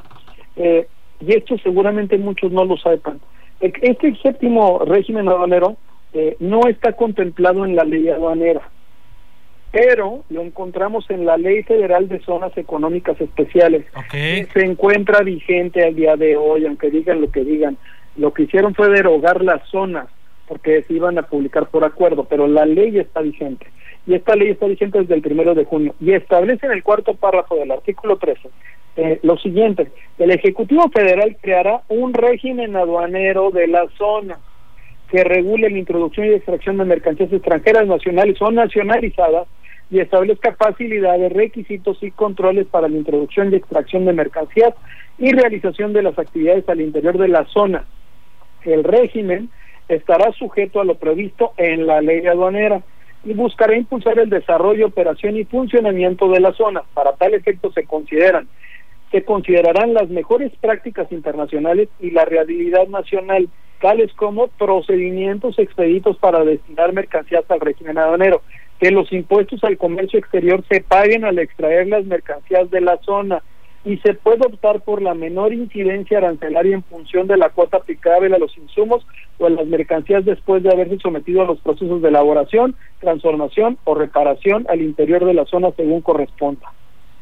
Eh, 0.55 0.87
y 1.19 1.33
esto 1.33 1.57
seguramente 1.57 2.17
muchos 2.17 2.51
no 2.51 2.65
lo 2.65 2.77
sepan. 2.77 3.19
Este 3.59 4.15
séptimo 4.21 4.79
régimen 4.79 5.27
aduanero 5.27 5.77
eh, 6.13 6.37
no 6.39 6.67
está 6.67 6.93
contemplado 6.93 7.65
en 7.65 7.75
la 7.75 7.83
ley 7.83 8.07
aduanera, 8.07 8.61
pero 9.71 10.23
lo 10.29 10.41
encontramos 10.41 11.09
en 11.09 11.25
la 11.25 11.37
Ley 11.37 11.63
Federal 11.63 12.07
de 12.07 12.19
Zonas 12.21 12.57
Económicas 12.57 13.19
Especiales. 13.19 13.85
se 14.11 14.65
encuentra 14.65 15.21
vigente 15.21 15.85
al 15.85 15.95
día 15.95 16.15
de 16.15 16.37
hoy, 16.37 16.65
aunque 16.65 16.89
digan 16.89 17.21
lo 17.21 17.29
que 17.29 17.43
digan. 17.43 17.77
Lo 18.15 18.33
que 18.33 18.43
hicieron 18.43 18.73
fue 18.73 18.89
derogar 18.89 19.43
las 19.43 19.61
zonas 19.69 20.07
porque 20.49 20.83
se 20.83 20.93
iban 20.93 21.17
a 21.17 21.27
publicar 21.27 21.69
por 21.69 21.85
acuerdo, 21.85 22.25
pero 22.25 22.47
la 22.47 22.65
ley 22.65 22.97
está 22.97 23.21
vigente 23.21 23.67
y 24.05 24.15
esta 24.15 24.35
ley 24.35 24.49
está 24.49 24.65
vigente 24.65 24.99
desde 24.99 25.13
el 25.13 25.21
primero 25.21 25.55
de 25.55 25.63
junio 25.63 25.95
y 26.01 26.11
establece 26.11 26.65
en 26.65 26.73
el 26.73 26.83
cuarto 26.83 27.13
párrafo 27.13 27.55
del 27.55 27.71
artículo 27.71 28.17
13 28.17 28.49
eh, 28.97 29.19
lo 29.23 29.37
siguiente, 29.37 29.91
el 30.17 30.31
Ejecutivo 30.31 30.89
Federal 30.89 31.37
creará 31.41 31.83
un 31.87 32.13
régimen 32.13 32.75
aduanero 32.75 33.49
de 33.51 33.67
la 33.67 33.87
zona 33.97 34.39
que 35.09 35.23
regule 35.23 35.69
la 35.69 35.77
introducción 35.77 36.27
y 36.27 36.33
extracción 36.33 36.77
de 36.77 36.85
mercancías 36.85 37.31
extranjeras 37.31 37.87
nacionales 37.87 38.41
o 38.41 38.51
nacionalizadas 38.51 39.47
y 39.89 39.99
establezca 39.99 40.53
facilidades, 40.55 41.31
requisitos 41.31 42.01
y 42.03 42.11
controles 42.11 42.67
para 42.67 42.89
la 42.89 42.97
introducción 42.97 43.53
y 43.53 43.55
extracción 43.55 44.05
de 44.05 44.13
mercancías 44.13 44.73
y 45.17 45.31
realización 45.31 45.93
de 45.93 46.03
las 46.03 46.19
actividades 46.19 46.67
al 46.67 46.81
interior 46.81 47.17
de 47.17 47.27
la 47.27 47.45
zona. 47.45 47.85
El 48.65 48.83
régimen 48.83 49.49
estará 49.89 50.31
sujeto 50.33 50.79
a 50.79 50.85
lo 50.85 50.95
previsto 50.95 51.53
en 51.57 51.85
la 51.85 52.01
ley 52.01 52.25
aduanera 52.25 52.81
y 53.25 53.33
buscará 53.33 53.75
impulsar 53.75 54.17
el 54.19 54.29
desarrollo, 54.29 54.87
operación 54.87 55.35
y 55.35 55.43
funcionamiento 55.43 56.29
de 56.29 56.39
la 56.39 56.53
zona. 56.53 56.83
Para 56.93 57.13
tal 57.13 57.33
efecto 57.33 57.71
se 57.73 57.83
consideran 57.83 58.47
se 59.11 59.23
considerarán 59.23 59.93
las 59.93 60.09
mejores 60.09 60.51
prácticas 60.61 61.11
internacionales 61.11 61.89
y 61.99 62.11
la 62.11 62.25
realidad 62.25 62.87
nacional, 62.87 63.49
tales 63.81 64.13
como 64.13 64.47
procedimientos 64.49 65.57
expeditos 65.57 66.17
para 66.17 66.43
destinar 66.43 66.93
mercancías 66.93 67.43
al 67.49 67.59
régimen 67.59 67.97
aduanero, 67.97 68.41
que 68.79 68.91
los 68.91 69.11
impuestos 69.11 69.63
al 69.63 69.77
comercio 69.77 70.19
exterior 70.19 70.63
se 70.69 70.81
paguen 70.81 71.25
al 71.25 71.39
extraer 71.39 71.87
las 71.87 72.05
mercancías 72.05 72.69
de 72.69 72.81
la 72.81 72.97
zona, 72.97 73.41
y 73.85 73.97
se 73.97 74.13
puede 74.13 74.45
optar 74.45 74.81
por 74.81 75.01
la 75.01 75.13
menor 75.13 75.53
incidencia 75.53 76.17
arancelaria 76.17 76.75
en 76.75 76.83
función 76.83 77.27
de 77.27 77.37
la 77.37 77.49
cuota 77.49 77.77
aplicable 77.77 78.35
a 78.35 78.39
los 78.39 78.55
insumos 78.57 79.05
o 79.37 79.47
a 79.47 79.49
las 79.49 79.65
mercancías 79.67 80.25
después 80.25 80.63
de 80.63 80.69
haberse 80.69 80.97
sometido 80.99 81.41
a 81.41 81.45
los 81.45 81.59
procesos 81.59 82.01
de 82.01 82.09
elaboración, 82.09 82.75
transformación 82.99 83.77
o 83.85 83.95
reparación 83.95 84.65
al 84.69 84.81
interior 84.81 85.23
de 85.25 85.33
la 85.33 85.45
zona 85.45 85.69
según 85.77 86.01
corresponda. 86.01 86.73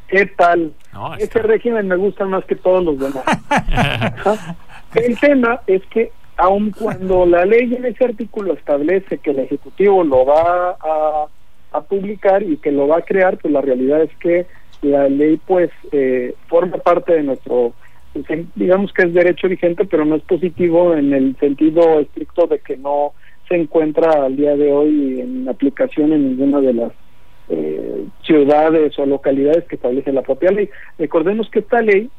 ¿Qué 0.08 0.26
tal? 0.26 0.74
Este 1.20 1.42
régimen 1.42 1.88
me 1.88 1.98
gusta 1.98 2.26
más 2.26 2.44
que 2.46 2.56
todos 2.56 2.84
los 2.84 2.98
demás. 2.98 3.26
El 4.96 5.20
tema 5.20 5.62
es 5.68 5.86
que 5.88 6.12
aun 6.38 6.72
cuando 6.72 7.26
la 7.26 7.46
ley 7.46 7.76
en 7.76 7.86
ese 7.86 8.06
artículo 8.06 8.54
establece 8.54 9.18
que 9.18 9.32
el 9.32 9.40
Ejecutivo 9.40 10.04
lo 10.04 10.26
va 10.26 10.78
a, 10.80 11.26
a 11.74 11.82
publicar 11.82 12.42
y 12.42 12.58
que 12.58 12.72
lo 12.72 12.88
va 12.88 13.00
a 13.00 13.02
crear, 13.02 13.38
pues 13.38 13.54
la 13.54 13.62
realidad 13.62 14.02
es 14.02 14.16
que 14.18 14.46
la 14.82 15.10
ley 15.10 15.40
pues 15.46 15.70
eh, 15.92 16.36
forma 16.48 16.78
parte 16.78 17.14
de 17.14 17.24
nuestro 17.24 17.74
digamos 18.56 18.92
que 18.94 19.04
es 19.04 19.14
derecho 19.14 19.48
vigente 19.48 19.86
pero 19.86 20.04
no 20.04 20.16
es 20.16 20.24
positivo 20.24 20.96
en 20.96 21.14
el 21.14 21.36
sentido 21.38 22.00
estricto 22.00 22.48
de 22.48 22.60
que 22.60 22.78
no 22.78 23.14
se 23.48 23.56
encuentra 23.56 24.26
al 24.26 24.36
día 24.36 24.56
de 24.56 24.72
hoy 24.72 25.22
en 25.22 25.48
aplicación 25.48 26.12
en 26.12 26.30
ninguna 26.30 26.60
de 26.60 26.74
las 26.74 26.92
eh, 27.50 28.06
ciudades 28.24 28.98
o 29.00 29.06
localidades 29.06 29.64
que 29.66 29.76
establece 29.76 30.12
la 30.12 30.22
propia 30.22 30.52
ley. 30.52 30.70
Recordemos 30.98 31.50
que 31.50 31.60
esta 31.60 31.82
ley, 31.82 32.10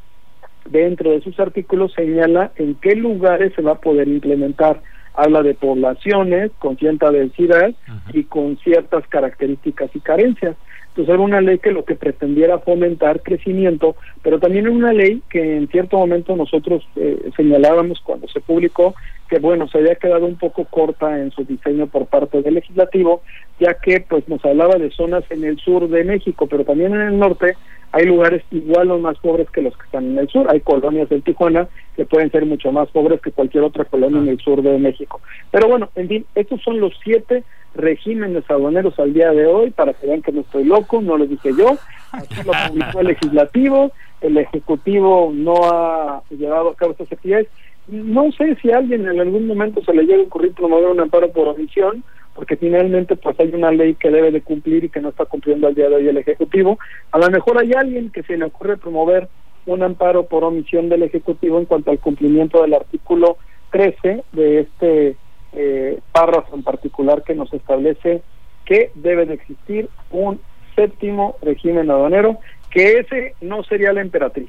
dentro 0.71 1.11
de 1.11 1.21
sus 1.21 1.38
artículos, 1.38 1.93
señala 1.93 2.53
en 2.57 2.75
qué 2.77 2.95
lugares 2.95 3.53
se 3.55 3.62
va 3.62 3.73
a 3.73 3.81
poder 3.81 4.09
implementar. 4.09 4.81
Habla 5.15 5.43
de 5.43 5.55
poblaciones 5.55 6.53
con 6.59 6.79
cierta 6.79 7.11
densidad 7.11 7.75
y 8.12 8.25
con 8.25 8.57
ciertas 8.59 9.07
características 9.09 9.91
y 9.95 10.00
carencias. 10.00 10.57
Entonces 10.99 11.14
era 11.14 11.23
una 11.23 11.40
ley 11.40 11.61
que 11.61 11.71
lo 11.71 11.85
que 11.85 11.95
pretendiera 11.95 12.59
fomentar 12.59 13.23
crecimiento, 13.23 13.95
pero 14.21 14.40
también 14.40 14.67
era 14.67 14.75
una 14.75 14.93
ley 14.93 15.23
que 15.31 15.57
en 15.57 15.69
cierto 15.69 15.97
momento 15.97 16.35
nosotros 16.35 16.85
eh, 16.97 17.31
señalábamos 17.37 18.00
cuando 18.00 18.26
se 18.26 18.40
publicó 18.40 18.97
que 19.28 19.38
bueno, 19.38 19.69
se 19.69 19.78
había 19.78 19.95
quedado 19.95 20.26
un 20.26 20.37
poco 20.37 20.64
corta 20.64 21.21
en 21.21 21.31
su 21.31 21.45
diseño 21.45 21.87
por 21.87 22.07
parte 22.07 22.43
del 22.43 22.55
legislativo, 22.55 23.23
ya 23.61 23.75
que 23.75 24.00
pues 24.00 24.26
nos 24.28 24.45
hablaba 24.45 24.75
de 24.75 24.90
zonas 24.90 25.23
en 25.31 25.45
el 25.45 25.59
sur 25.59 25.88
de 25.88 26.02
México, 26.02 26.49
pero 26.49 26.64
también 26.64 26.93
en 26.95 27.02
el 27.02 27.19
norte 27.19 27.57
hay 27.92 28.04
lugares 28.04 28.42
igual 28.50 28.90
o 28.90 28.99
más 28.99 29.18
pobres 29.18 29.49
que 29.50 29.62
los 29.62 29.76
que 29.76 29.85
están 29.85 30.04
en 30.04 30.18
el 30.18 30.28
sur. 30.28 30.47
Hay 30.50 30.61
colonias 30.61 31.11
en 31.11 31.23
Tijuana 31.23 31.68
que 31.97 32.04
pueden 32.04 32.30
ser 32.30 32.45
mucho 32.45 32.71
más 32.71 32.88
pobres 32.90 33.21
que 33.21 33.33
cualquier 33.33 33.64
otra 33.64 33.85
colonia 33.85 34.18
en 34.18 34.28
el 34.28 34.38
sur 34.40 34.62
de 34.62 34.78
México. 34.78 35.21
Pero 35.50 35.68
bueno, 35.68 35.90
en 35.95 36.09
fin, 36.09 36.26
estos 36.35 36.62
son 36.62 36.80
los 36.80 36.92
siete 37.02 37.45
regímenes 37.75 38.49
aduaneros 38.50 38.99
al 38.99 39.14
día 39.14 39.30
de 39.30 39.47
hoy, 39.47 39.71
para 39.71 39.95
que 39.95 40.07
vean 40.07 40.23
que 40.23 40.33
no 40.33 40.40
estoy 40.40 40.64
loco, 40.64 41.00
no 41.00 41.16
lo 41.16 41.26
dije 41.26 41.50
yo, 41.57 41.76
así 42.12 42.42
lo 42.45 42.52
publicó 42.68 43.00
el 43.00 43.07
legislativo, 43.09 43.92
el 44.21 44.37
ejecutivo 44.37 45.30
no 45.33 45.54
ha 45.64 46.23
llevado 46.30 46.71
a 46.71 46.75
cabo 46.75 46.92
estas 46.92 47.12
actividades. 47.12 47.49
No 47.87 48.30
sé 48.33 48.57
si 48.57 48.71
a 48.71 48.78
alguien 48.78 49.09
en 49.09 49.18
algún 49.21 49.47
momento 49.47 49.83
se 49.83 49.95
le 49.95 50.02
llega 50.02 50.23
a 50.23 50.26
ocurrir 50.26 50.52
promover 50.52 50.88
un 50.88 51.00
amparo 51.00 51.30
por 51.30 51.49
omisión, 51.49 52.04
porque 52.38 52.57
finalmente 52.57 53.16
pues 53.16 53.35
hay 53.40 53.52
una 53.52 53.73
ley 53.73 53.97
que 53.97 54.12
debe 54.12 54.30
de 54.30 54.42
cumplir 54.42 54.85
y 54.85 54.90
que 54.90 55.00
no 55.00 55.09
está 55.09 55.25
cumpliendo 55.25 55.66
al 55.66 55.75
día 55.75 55.88
de 55.88 55.97
hoy 55.97 56.07
el 56.07 56.18
Ejecutivo. 56.18 56.78
A 57.11 57.18
lo 57.18 57.28
mejor 57.30 57.59
hay 57.59 57.73
alguien 57.73 58.11
que 58.11 58.23
se 58.23 58.37
le 58.37 58.45
ocurre 58.45 58.76
promover 58.76 59.28
un 59.66 59.83
amparo 59.83 60.26
por 60.26 60.45
omisión 60.45 60.88
del 60.88 61.02
Ejecutivo 61.02 61.59
en 61.59 61.64
cuanto 61.64 61.90
al 61.90 61.99
cumplimiento 61.99 62.62
del 62.62 62.75
artículo 62.75 63.38
13 63.73 64.23
de 64.30 64.61
este 64.61 65.16
eh, 65.52 65.99
párrafo 66.12 66.54
en 66.54 66.62
particular 66.62 67.25
que 67.25 67.35
nos 67.35 67.52
establece 67.52 68.23
que 68.64 68.92
debe 68.95 69.26
de 69.26 69.35
existir 69.35 69.88
un 70.12 70.40
séptimo 70.76 71.38
régimen 71.42 71.90
aduanero, 71.90 72.38
que 72.71 73.00
ese 73.00 73.35
no 73.40 73.64
sería 73.64 73.92
la 73.92 74.00
emperatriz. 74.00 74.49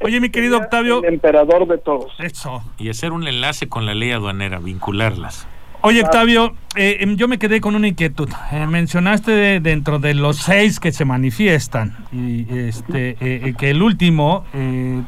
Oye, 0.00 0.20
mi 0.20 0.30
querido 0.30 0.58
Octavio. 0.58 1.02
El 1.02 1.14
emperador 1.14 1.66
de 1.66 1.78
todos. 1.78 2.14
Eso. 2.20 2.62
Y 2.78 2.88
hacer 2.88 3.10
un 3.10 3.26
enlace 3.26 3.68
con 3.68 3.84
la 3.84 3.94
ley 3.94 4.12
aduanera, 4.12 4.60
vincularlas. 4.60 5.48
Oye, 5.88 6.02
Octavio, 6.02 6.52
eh, 6.74 6.96
em, 6.98 7.14
yo 7.14 7.28
me 7.28 7.38
quedé 7.38 7.60
con 7.60 7.76
una 7.76 7.86
inquietud. 7.86 8.28
Eh, 8.50 8.66
mencionaste 8.66 9.60
dentro 9.60 10.00
de 10.00 10.14
los 10.14 10.36
seis 10.38 10.80
que 10.80 10.90
se 10.90 11.04
manifiestan 11.04 11.94
y 12.10 12.44
este 12.58 13.16
eh, 13.20 13.54
que 13.56 13.70
el 13.70 13.80
último 13.80 14.44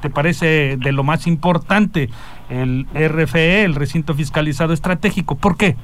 te 0.01 0.09
parece 0.09 0.77
de 0.77 0.93
lo 0.93 1.03
más 1.03 1.27
importante, 1.27 2.11
el 2.49 2.87
RFE, 2.95 3.65
el 3.65 3.75
recinto 3.75 4.15
fiscalizado 4.15 4.73
estratégico. 4.73 5.35
¿Por 5.35 5.57
qué? 5.57 5.75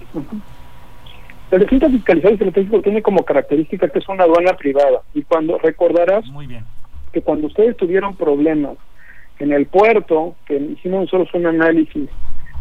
El 1.50 1.60
recinto 1.62 1.90
fiscalizado 1.90 2.34
estratégico 2.34 2.80
tiene 2.80 3.02
como 3.02 3.24
característica 3.24 3.88
que 3.88 3.98
es 3.98 4.08
una 4.08 4.22
aduana 4.22 4.52
privada 4.52 5.02
y 5.12 5.22
cuando 5.22 5.58
recordarás 5.58 6.24
Muy 6.26 6.46
bien. 6.46 6.62
que 7.12 7.20
cuando 7.20 7.48
ustedes 7.48 7.76
tuvieron 7.76 8.14
problemas 8.14 8.76
en 9.40 9.52
el 9.52 9.66
puerto, 9.66 10.36
que 10.46 10.54
hicimos 10.56 11.12
nosotros 11.12 11.34
un 11.34 11.46
análisis 11.46 12.08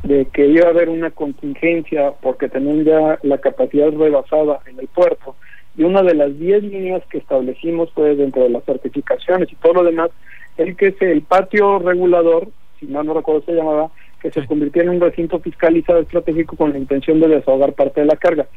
de 0.03 0.25
que 0.25 0.45
iba 0.47 0.67
a 0.67 0.71
haber 0.71 0.89
una 0.89 1.11
contingencia 1.11 2.13
porque 2.21 2.49
tenían 2.49 2.83
ya 2.83 3.19
la 3.23 3.37
capacidad 3.37 3.91
rebasada 3.91 4.59
en 4.67 4.79
el 4.79 4.87
puerto. 4.87 5.35
Y 5.75 5.83
una 5.83 6.03
de 6.03 6.13
las 6.13 6.37
10 6.37 6.63
líneas 6.63 7.03
que 7.09 7.17
establecimos 7.17 7.91
fue 7.93 8.15
dentro 8.15 8.43
de 8.43 8.49
las 8.49 8.63
certificaciones 8.65 9.51
y 9.51 9.55
todo 9.55 9.73
lo 9.73 9.83
demás 9.83 10.11
el 10.57 10.75
que 10.75 10.87
es 10.87 11.01
el 11.01 11.23
patio 11.23 11.79
regulador, 11.79 12.47
si 12.79 12.85
mal 12.87 13.05
no 13.05 13.13
recuerdo 13.13 13.43
se 13.45 13.53
llamaba, 13.53 13.89
que 14.21 14.31
se 14.31 14.45
convirtiera 14.45 14.89
en 14.89 14.95
un 14.95 15.01
recinto 15.01 15.39
fiscalizado 15.39 15.99
estratégico 15.99 16.55
con 16.55 16.71
la 16.71 16.77
intención 16.77 17.19
de 17.19 17.27
desahogar 17.27 17.73
parte 17.73 18.01
de 18.01 18.07
la 18.07 18.15
carga. 18.15 18.47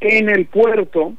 En 0.00 0.28
el 0.28 0.46
puerto, 0.46 1.14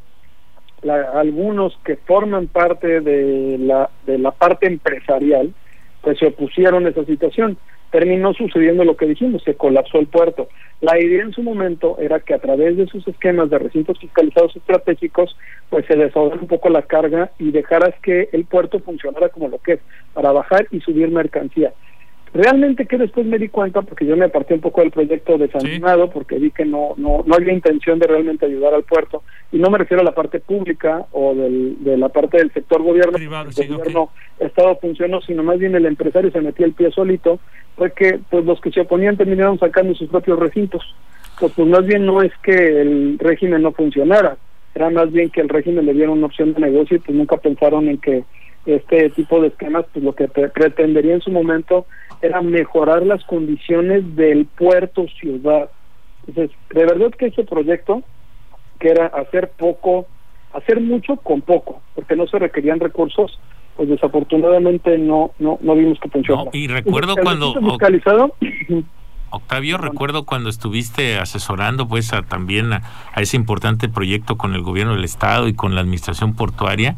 algunos 1.14 1.78
que 1.84 1.96
forman 1.96 2.48
parte 2.48 3.02
de 3.02 3.58
la, 3.58 3.90
de 4.06 4.18
la 4.20 4.32
parte 4.32 4.68
empresarial, 4.68 5.54
pues 6.02 6.20
se 6.20 6.28
opusieron 6.28 6.86
a 6.86 6.90
esa 6.90 7.04
situación. 7.06 7.58
Terminó 7.92 8.34
sucediendo 8.34 8.84
lo 8.84 8.98
que 8.98 9.06
dijimos, 9.06 9.44
se 9.44 9.56
colapsó 9.56 10.00
el 10.00 10.08
puerto. 10.08 10.50
La 10.82 11.00
idea 11.00 11.24
en 11.24 11.32
su 11.32 11.42
momento 11.42 11.98
era 12.00 12.20
que 12.20 12.34
a 12.34 12.40
través 12.40 12.78
de 12.78 12.86
sus 12.88 13.08
esquemas 13.08 13.50
de 13.50 13.60
recintos 13.60 13.98
fiscalizados 14.00 14.56
estratégicos, 14.56 15.38
pues 15.70 15.86
se 15.86 15.96
desahogara 15.96 16.42
un 16.42 16.48
poco 16.48 16.70
la 16.70 16.82
carga 16.82 17.32
y 17.40 17.52
dejaras 17.52 17.96
que 18.02 18.30
el 18.34 18.46
puerto 18.46 18.80
funcionara 18.80 19.30
como 19.30 19.48
lo 19.48 19.58
que 19.60 19.74
es, 19.74 19.80
para 20.14 20.32
bajar 20.32 20.68
y 20.72 20.82
subir 20.82 21.10
mercancía. 21.10 21.74
Realmente 22.34 22.86
que 22.86 22.98
después 22.98 23.26
me 23.26 23.40
di 23.40 23.48
cuenta, 23.48 23.82
porque 23.82 24.06
yo 24.06 24.18
me 24.18 24.26
aparté 24.26 24.54
un 24.54 24.62
poco 24.62 24.82
del 24.82 24.92
proyecto 24.92 25.38
desanimado, 25.38 26.10
porque 26.10 26.38
vi 26.38 26.52
que 26.52 26.66
no, 26.66 26.94
no, 26.98 27.24
no 27.26 27.36
había 27.36 27.54
intención 27.54 28.00
de 28.00 28.08
realmente 28.08 28.46
ayudar 28.46 28.74
al 28.74 28.84
puerto, 28.84 29.24
y 29.52 29.58
no 29.58 29.70
me 29.70 29.78
refiero 29.78 30.02
a 30.02 30.06
la 30.06 30.14
parte 30.14 30.40
pública 30.40 31.06
o 31.12 31.34
del, 31.34 31.84
de 31.84 31.98
la 31.98 32.10
parte 32.10 32.38
del 32.38 32.52
sector 32.52 32.84
gobierno, 32.84 33.18
el 33.18 33.28
gobierno 33.28 34.10
Estado 34.40 34.78
funcionó, 34.80 35.22
sino 35.22 35.42
más 35.42 35.58
bien 35.58 35.76
el 35.76 35.86
empresario 35.86 36.32
se 36.32 36.42
metía 36.42 36.66
el 36.66 36.74
pie 36.74 36.92
solito, 36.92 37.40
fue 37.76 37.92
que 37.92 38.20
pues 38.30 38.46
los 38.46 38.60
que 38.62 38.72
se 38.72 38.82
oponían 38.82 39.18
terminaron 39.18 39.58
sacando 39.58 39.96
sus 39.96 40.10
propios 40.10 40.38
recintos. 40.38 40.84
Pues, 41.40 41.54
pues 41.56 41.68
más 41.68 41.86
bien 41.86 42.06
no 42.06 42.22
es 42.22 42.32
que 42.44 42.82
el 42.82 43.18
régimen 43.20 43.62
no 43.62 43.72
funcionara, 43.72 44.38
era 44.76 44.90
más 44.90 45.12
bien 45.12 45.30
que 45.30 45.42
el 45.42 45.50
régimen 45.50 45.86
le 45.86 45.94
diera 45.94 46.12
una 46.12 46.26
opción 46.26 46.54
de 46.54 46.62
negocio 46.62 46.98
y 46.98 47.00
pues 47.00 47.18
nunca 47.18 47.38
pensaron 47.38 47.88
en 47.88 47.98
que 47.98 48.24
este 48.66 49.10
tipo 49.12 49.42
de 49.42 49.48
esquemas, 49.48 49.86
pues 49.94 50.04
lo 50.04 50.14
que 50.14 50.28
pretendería 50.28 51.14
en 51.14 51.22
su 51.22 51.32
momento 51.32 51.86
era 52.22 52.42
mejorar 52.42 53.04
las 53.04 53.24
condiciones 53.26 54.16
del 54.16 54.46
puerto 54.46 55.06
ciudad. 55.20 55.70
Entonces, 56.28 56.56
de 56.70 56.86
verdad 56.86 57.12
que 57.18 57.28
ese 57.28 57.44
proyecto, 57.44 58.04
que 58.80 58.90
era 58.90 59.08
hacer 59.08 59.52
poco, 59.58 60.08
hacer 60.54 60.82
mucho 60.82 61.18
con 61.18 61.42
poco, 61.42 61.82
porque 61.96 62.16
no 62.16 62.28
se 62.28 62.40
requerían 62.40 62.80
recursos, 62.80 63.40
pues 63.76 63.90
desafortunadamente 63.90 64.98
no 64.98 65.32
no 65.38 65.60
no 65.62 65.76
vimos 65.76 66.00
que 66.00 66.10
funcionara. 66.10 66.50
y 66.52 66.68
recuerdo 66.68 67.16
cuando 67.16 67.54
fiscalizado 67.54 68.34
Octavio, 69.30 69.78
recuerdo 69.78 70.26
cuando 70.26 70.50
estuviste 70.50 71.20
asesorando 71.20 71.88
pues 71.88 72.12
a, 72.14 72.24
también 72.24 72.74
a, 72.74 72.82
ese 73.18 73.36
importante 73.36 73.90
proyecto 73.90 74.38
con 74.38 74.56
el 74.56 74.62
gobierno 74.64 74.96
del 74.96 75.04
estado 75.04 75.48
y 75.48 75.54
con 75.54 75.76
la 75.76 75.82
administración 75.82 76.34
portuaria 76.34 76.96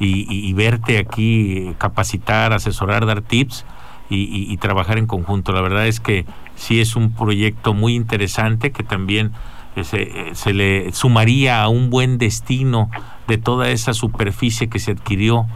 y, 0.00 0.26
y 0.28 0.52
verte 0.54 0.98
aquí 0.98 1.74
capacitar, 1.78 2.52
asesorar, 2.52 3.06
dar 3.06 3.20
tips 3.20 3.64
y, 4.14 4.56
trabajar 4.58 4.98
en 4.98 5.06
conjunto. 5.06 5.52
La 5.52 5.62
verdad 5.62 5.86
es 5.86 6.00
que 6.00 6.24
sí 6.54 6.80
es 6.80 6.96
un 6.96 7.14
proyecto 7.14 7.74
muy 7.74 7.94
interesante 7.94 8.70
que 8.70 8.82
también 8.82 9.32
eh, 9.76 9.84
se, 9.84 10.02
eh, 10.02 10.34
se, 10.34 10.52
le 10.52 10.92
sumaría 10.92 11.62
a 11.62 11.68
un 11.68 11.90
buen 11.90 12.18
destino 12.18 12.90
de 13.26 13.38
toda 13.38 13.70
esa 13.70 13.94
superficie 13.94 14.68
que 14.68 14.78
se 14.78 14.92
adquirió 14.92 15.46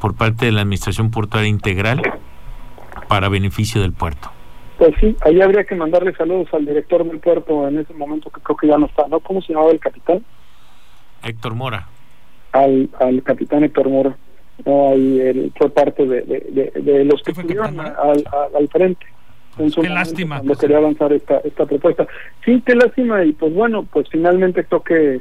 por 0.00 0.16
parte 0.16 0.46
de 0.46 0.52
la 0.52 0.62
Administración 0.62 1.10
Portuaria 1.10 1.48
Integral 1.48 2.02
para 3.08 3.28
beneficio 3.28 3.80
del 3.80 3.92
puerto. 3.92 4.30
Pues 4.78 4.94
sí, 4.98 5.14
ahí 5.20 5.40
habría 5.40 5.64
que 5.64 5.74
mandarle 5.74 6.14
saludos 6.14 6.48
al 6.52 6.64
director 6.64 7.04
del 7.04 7.18
puerto 7.18 7.68
en 7.68 7.78
ese 7.78 7.92
momento 7.92 8.30
que 8.30 8.40
creo 8.40 8.56
que 8.56 8.66
ya 8.66 8.78
no 8.78 8.86
está, 8.86 9.06
¿no? 9.08 9.20
¿Cómo 9.20 9.42
se 9.42 9.52
llamaba 9.52 9.70
el 9.70 9.78
capitán? 9.78 10.24
Héctor 11.22 11.54
Mora. 11.54 11.86
Al, 12.52 12.88
al 12.98 13.22
capitán 13.22 13.62
Héctor 13.62 13.88
Mora 13.88 14.16
no 14.64 14.92
él 14.92 15.52
fue 15.56 15.70
parte 15.70 16.06
de, 16.06 16.22
de, 16.74 17.04
los 17.04 17.22
que 17.22 17.32
estuvieron 17.32 17.80
al, 17.80 18.24
al, 18.54 18.68
frente 18.68 19.06
qué 19.56 19.88
lástima 19.88 20.38
cuando 20.38 20.54
quería 20.54 20.78
avanzar 20.78 21.12
esta 21.12 21.38
esta 21.38 21.66
propuesta. 21.66 22.06
Sí 22.44 22.62
qué 22.64 22.74
lástima 22.74 23.24
y 23.24 23.32
pues 23.32 23.52
bueno 23.52 23.86
pues 23.92 24.08
finalmente 24.08 24.64
creo 24.64 24.82
que 24.82 25.20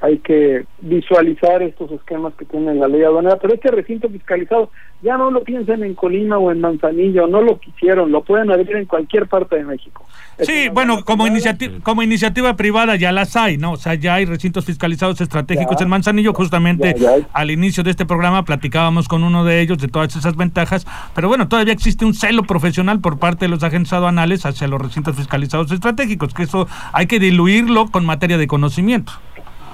hay 0.00 0.18
que 0.18 0.64
visualizar 0.80 1.62
estos 1.62 1.90
esquemas 1.92 2.32
que 2.34 2.46
tiene 2.46 2.74
la 2.74 2.88
ley 2.88 3.02
aduanera, 3.02 3.36
pero 3.36 3.54
este 3.54 3.70
recinto 3.70 4.08
fiscalizado 4.08 4.70
ya 5.02 5.16
no 5.16 5.30
lo 5.30 5.44
piensen 5.44 5.82
en 5.82 5.94
Colima 5.94 6.38
o 6.38 6.50
en 6.50 6.60
Manzanillo, 6.60 7.26
no 7.26 7.40
lo 7.42 7.58
quisieron, 7.58 8.10
lo 8.10 8.22
pueden 8.22 8.50
abrir 8.50 8.76
en 8.76 8.86
cualquier 8.86 9.26
parte 9.26 9.56
de 9.56 9.64
México. 9.64 10.06
Sí, 10.38 10.68
bueno, 10.72 11.04
como 11.04 11.26
iniciativa 11.26 11.74
como 11.82 12.02
iniciativa 12.02 12.56
privada 12.56 12.96
ya 12.96 13.12
las 13.12 13.36
hay, 13.36 13.58
¿no? 13.58 13.72
O 13.72 13.76
sea, 13.76 13.94
ya 13.94 14.14
hay 14.14 14.24
recintos 14.24 14.64
fiscalizados 14.64 15.20
estratégicos 15.20 15.80
en 15.80 15.88
Manzanillo, 15.88 16.32
justamente 16.32 16.94
al 17.32 17.50
inicio 17.50 17.82
de 17.82 17.90
este 17.90 18.06
programa 18.06 18.44
platicábamos 18.44 19.06
con 19.06 19.22
uno 19.22 19.44
de 19.44 19.60
ellos 19.60 19.78
de 19.78 19.88
todas 19.88 20.16
esas 20.16 20.36
ventajas, 20.36 20.86
pero 21.14 21.28
bueno, 21.28 21.48
todavía 21.48 21.74
existe 21.74 22.04
un 22.04 22.14
celo 22.14 22.44
profesional 22.44 23.00
por 23.00 23.18
parte 23.18 23.44
de 23.44 23.50
los 23.50 23.62
agentes 23.62 23.92
aduanales 23.92 24.46
hacia 24.46 24.66
los 24.66 24.80
recintos 24.80 25.16
fiscalizados 25.16 25.70
estratégicos, 25.72 26.32
que 26.32 26.44
eso 26.44 26.66
hay 26.92 27.06
que 27.06 27.18
diluirlo 27.18 27.88
con 27.90 28.06
materia 28.06 28.38
de 28.38 28.46
conocimiento. 28.46 29.12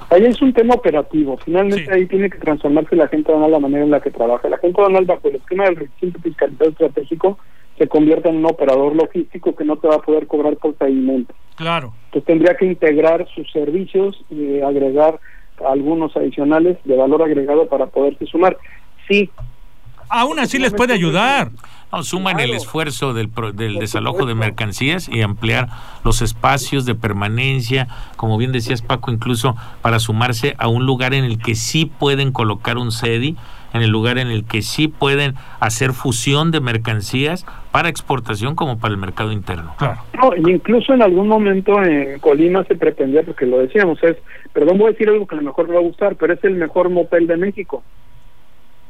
Ahí 0.09 0.25
es 0.25 0.41
un 0.41 0.53
tema 0.53 0.75
operativo. 0.75 1.37
Finalmente 1.43 1.91
ahí 1.91 2.05
tiene 2.05 2.29
que 2.29 2.37
transformarse 2.37 2.95
la 2.95 3.07
gente 3.07 3.29
aduanal 3.29 3.51
la 3.51 3.59
manera 3.59 3.83
en 3.83 3.91
la 3.91 3.99
que 3.99 4.11
trabaja. 4.11 4.47
La 4.47 4.57
gente 4.57 4.79
aduanal 4.79 5.05
bajo 5.05 5.27
el 5.27 5.35
esquema 5.35 5.65
del 5.65 5.75
recinto 5.75 6.19
fiscalizado 6.21 6.69
estratégico 6.69 7.37
se 7.77 7.87
convierte 7.87 8.29
en 8.29 8.37
un 8.37 8.45
operador 8.45 8.95
logístico 8.95 9.55
que 9.55 9.65
no 9.65 9.77
te 9.77 9.87
va 9.87 9.95
a 9.95 10.01
poder 10.01 10.25
cobrar 10.27 10.55
por 10.57 10.77
seguimiento. 10.77 11.33
Claro. 11.55 11.93
Entonces 12.05 12.25
tendría 12.25 12.55
que 12.55 12.65
integrar 12.65 13.27
sus 13.35 13.51
servicios 13.51 14.23
y 14.29 14.61
agregar 14.61 15.19
algunos 15.65 16.15
adicionales 16.15 16.77
de 16.85 16.95
valor 16.95 17.23
agregado 17.23 17.67
para 17.67 17.87
poderse 17.87 18.25
sumar. 18.25 18.57
Sí. 19.07 19.29
Aún 20.09 20.39
así 20.39 20.57
les 20.57 20.73
puede 20.73 20.93
ayudar. 20.93 21.51
No, 21.91 22.03
suman 22.03 22.39
el 22.39 22.51
esfuerzo 22.51 23.13
del, 23.13 23.29
del 23.53 23.75
desalojo 23.75 24.25
de 24.25 24.35
mercancías 24.35 25.07
y 25.07 25.21
ampliar 25.21 25.69
los 26.03 26.21
espacios 26.21 26.85
de 26.85 26.95
permanencia, 26.95 27.87
como 28.17 28.37
bien 28.37 28.51
decías 28.51 28.81
Paco, 28.81 29.11
incluso 29.11 29.55
para 29.81 29.99
sumarse 29.99 30.55
a 30.57 30.67
un 30.67 30.85
lugar 30.85 31.13
en 31.13 31.23
el 31.23 31.37
que 31.37 31.55
sí 31.55 31.85
pueden 31.85 32.33
colocar 32.33 32.77
un 32.77 32.91
SEDI, 32.91 33.37
en 33.73 33.81
el 33.81 33.89
lugar 33.89 34.17
en 34.17 34.27
el 34.27 34.43
que 34.43 34.61
sí 34.61 34.87
pueden 34.87 35.35
hacer 35.59 35.93
fusión 35.93 36.51
de 36.51 36.59
mercancías 36.59 37.45
para 37.71 37.89
exportación 37.89 38.55
como 38.55 38.79
para 38.79 38.93
el 38.93 38.99
mercado 38.99 39.31
interno. 39.31 39.73
Claro. 39.77 40.01
No, 40.13 40.49
incluso 40.49 40.93
en 40.93 41.01
algún 41.01 41.27
momento 41.27 41.81
en 41.83 42.19
Colima 42.19 42.63
se 42.65 42.75
pretendía, 42.75 43.23
porque 43.23 43.45
lo 43.45 43.59
decíamos, 43.59 44.01
es, 44.03 44.17
perdón, 44.51 44.77
voy 44.77 44.87
a 44.87 44.91
decir 44.91 45.09
algo 45.09 45.25
que 45.25 45.35
a 45.35 45.37
lo 45.37 45.43
mejor 45.43 45.67
me 45.67 45.75
va 45.75 45.79
a 45.79 45.83
gustar, 45.83 46.15
pero 46.15 46.33
es 46.33 46.43
el 46.43 46.55
mejor 46.55 46.89
motel 46.89 47.27
de 47.27 47.37
México 47.37 47.83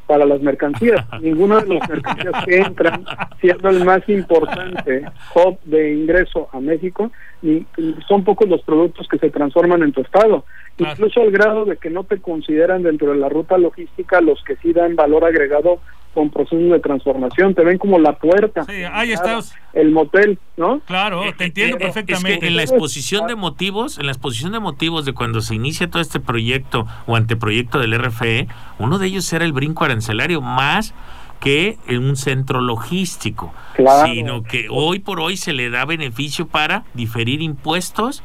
para 0.07 0.25
las 0.25 0.41
mercancías. 0.41 1.05
Ninguno 1.21 1.59
de 1.59 1.75
las 1.75 1.89
mercancías 1.89 2.45
que 2.45 2.57
entran, 2.57 3.05
siendo 3.39 3.69
el 3.69 3.85
más 3.85 4.07
importante 4.09 5.03
hub 5.35 5.59
de 5.65 5.93
ingreso 5.93 6.49
a 6.51 6.59
México, 6.59 7.11
y, 7.43 7.65
son 8.07 8.23
pocos 8.23 8.49
los 8.49 8.61
productos 8.63 9.07
que 9.07 9.19
se 9.19 9.29
transforman 9.29 9.83
en 9.83 9.91
tu 9.91 10.01
estado. 10.01 10.45
Incluso 10.79 11.21
al 11.21 11.31
grado 11.31 11.65
de 11.65 11.77
que 11.77 11.89
no 11.89 12.03
te 12.03 12.19
consideran 12.19 12.83
dentro 12.83 13.11
de 13.11 13.17
la 13.17 13.29
ruta 13.29 13.57
logística 13.57 14.21
los 14.21 14.43
que 14.43 14.55
sí 14.57 14.73
dan 14.73 14.95
valor 14.95 15.25
agregado 15.25 15.79
con 16.17 16.31
procesos 16.31 16.71
de 16.71 16.79
transformación, 16.79 17.53
te 17.53 17.63
ven 17.63 17.77
como 17.77 17.99
la 17.99 18.13
puerta. 18.13 18.63
Sí, 18.63 18.81
ahí 18.91 19.11
está. 19.11 19.37
El 19.73 19.91
motel, 19.91 20.39
¿no? 20.57 20.79
Claro, 20.79 21.21
te 21.37 21.45
entiendo 21.45 21.77
perfectamente. 21.77 22.47
en 22.47 22.55
la 22.55 22.63
exposición 22.63 23.27
de 23.27 23.35
motivos, 23.35 23.99
en 23.99 24.07
la 24.07 24.13
exposición 24.13 24.51
de 24.51 24.59
motivos 24.59 25.05
de 25.05 25.13
cuando 25.13 25.41
se 25.41 25.53
inicia 25.53 25.91
todo 25.91 26.01
este 26.01 26.19
proyecto 26.19 26.87
o 27.05 27.15
anteproyecto 27.15 27.77
del 27.77 27.93
RFE, 27.99 28.47
uno 28.79 28.97
de 28.97 29.05
ellos 29.05 29.31
era 29.31 29.45
el 29.45 29.53
brinco 29.53 29.85
arancelario 29.85 30.41
más 30.41 30.95
que 31.39 31.77
en 31.87 32.03
un 32.03 32.15
centro 32.15 32.61
logístico, 32.61 33.53
sino 34.05 34.41
que 34.41 34.69
hoy 34.71 34.97
por 34.97 35.19
hoy 35.19 35.37
se 35.37 35.53
le 35.53 35.69
da 35.69 35.85
beneficio 35.85 36.47
para 36.47 36.83
diferir 36.95 37.43
impuestos 37.43 38.23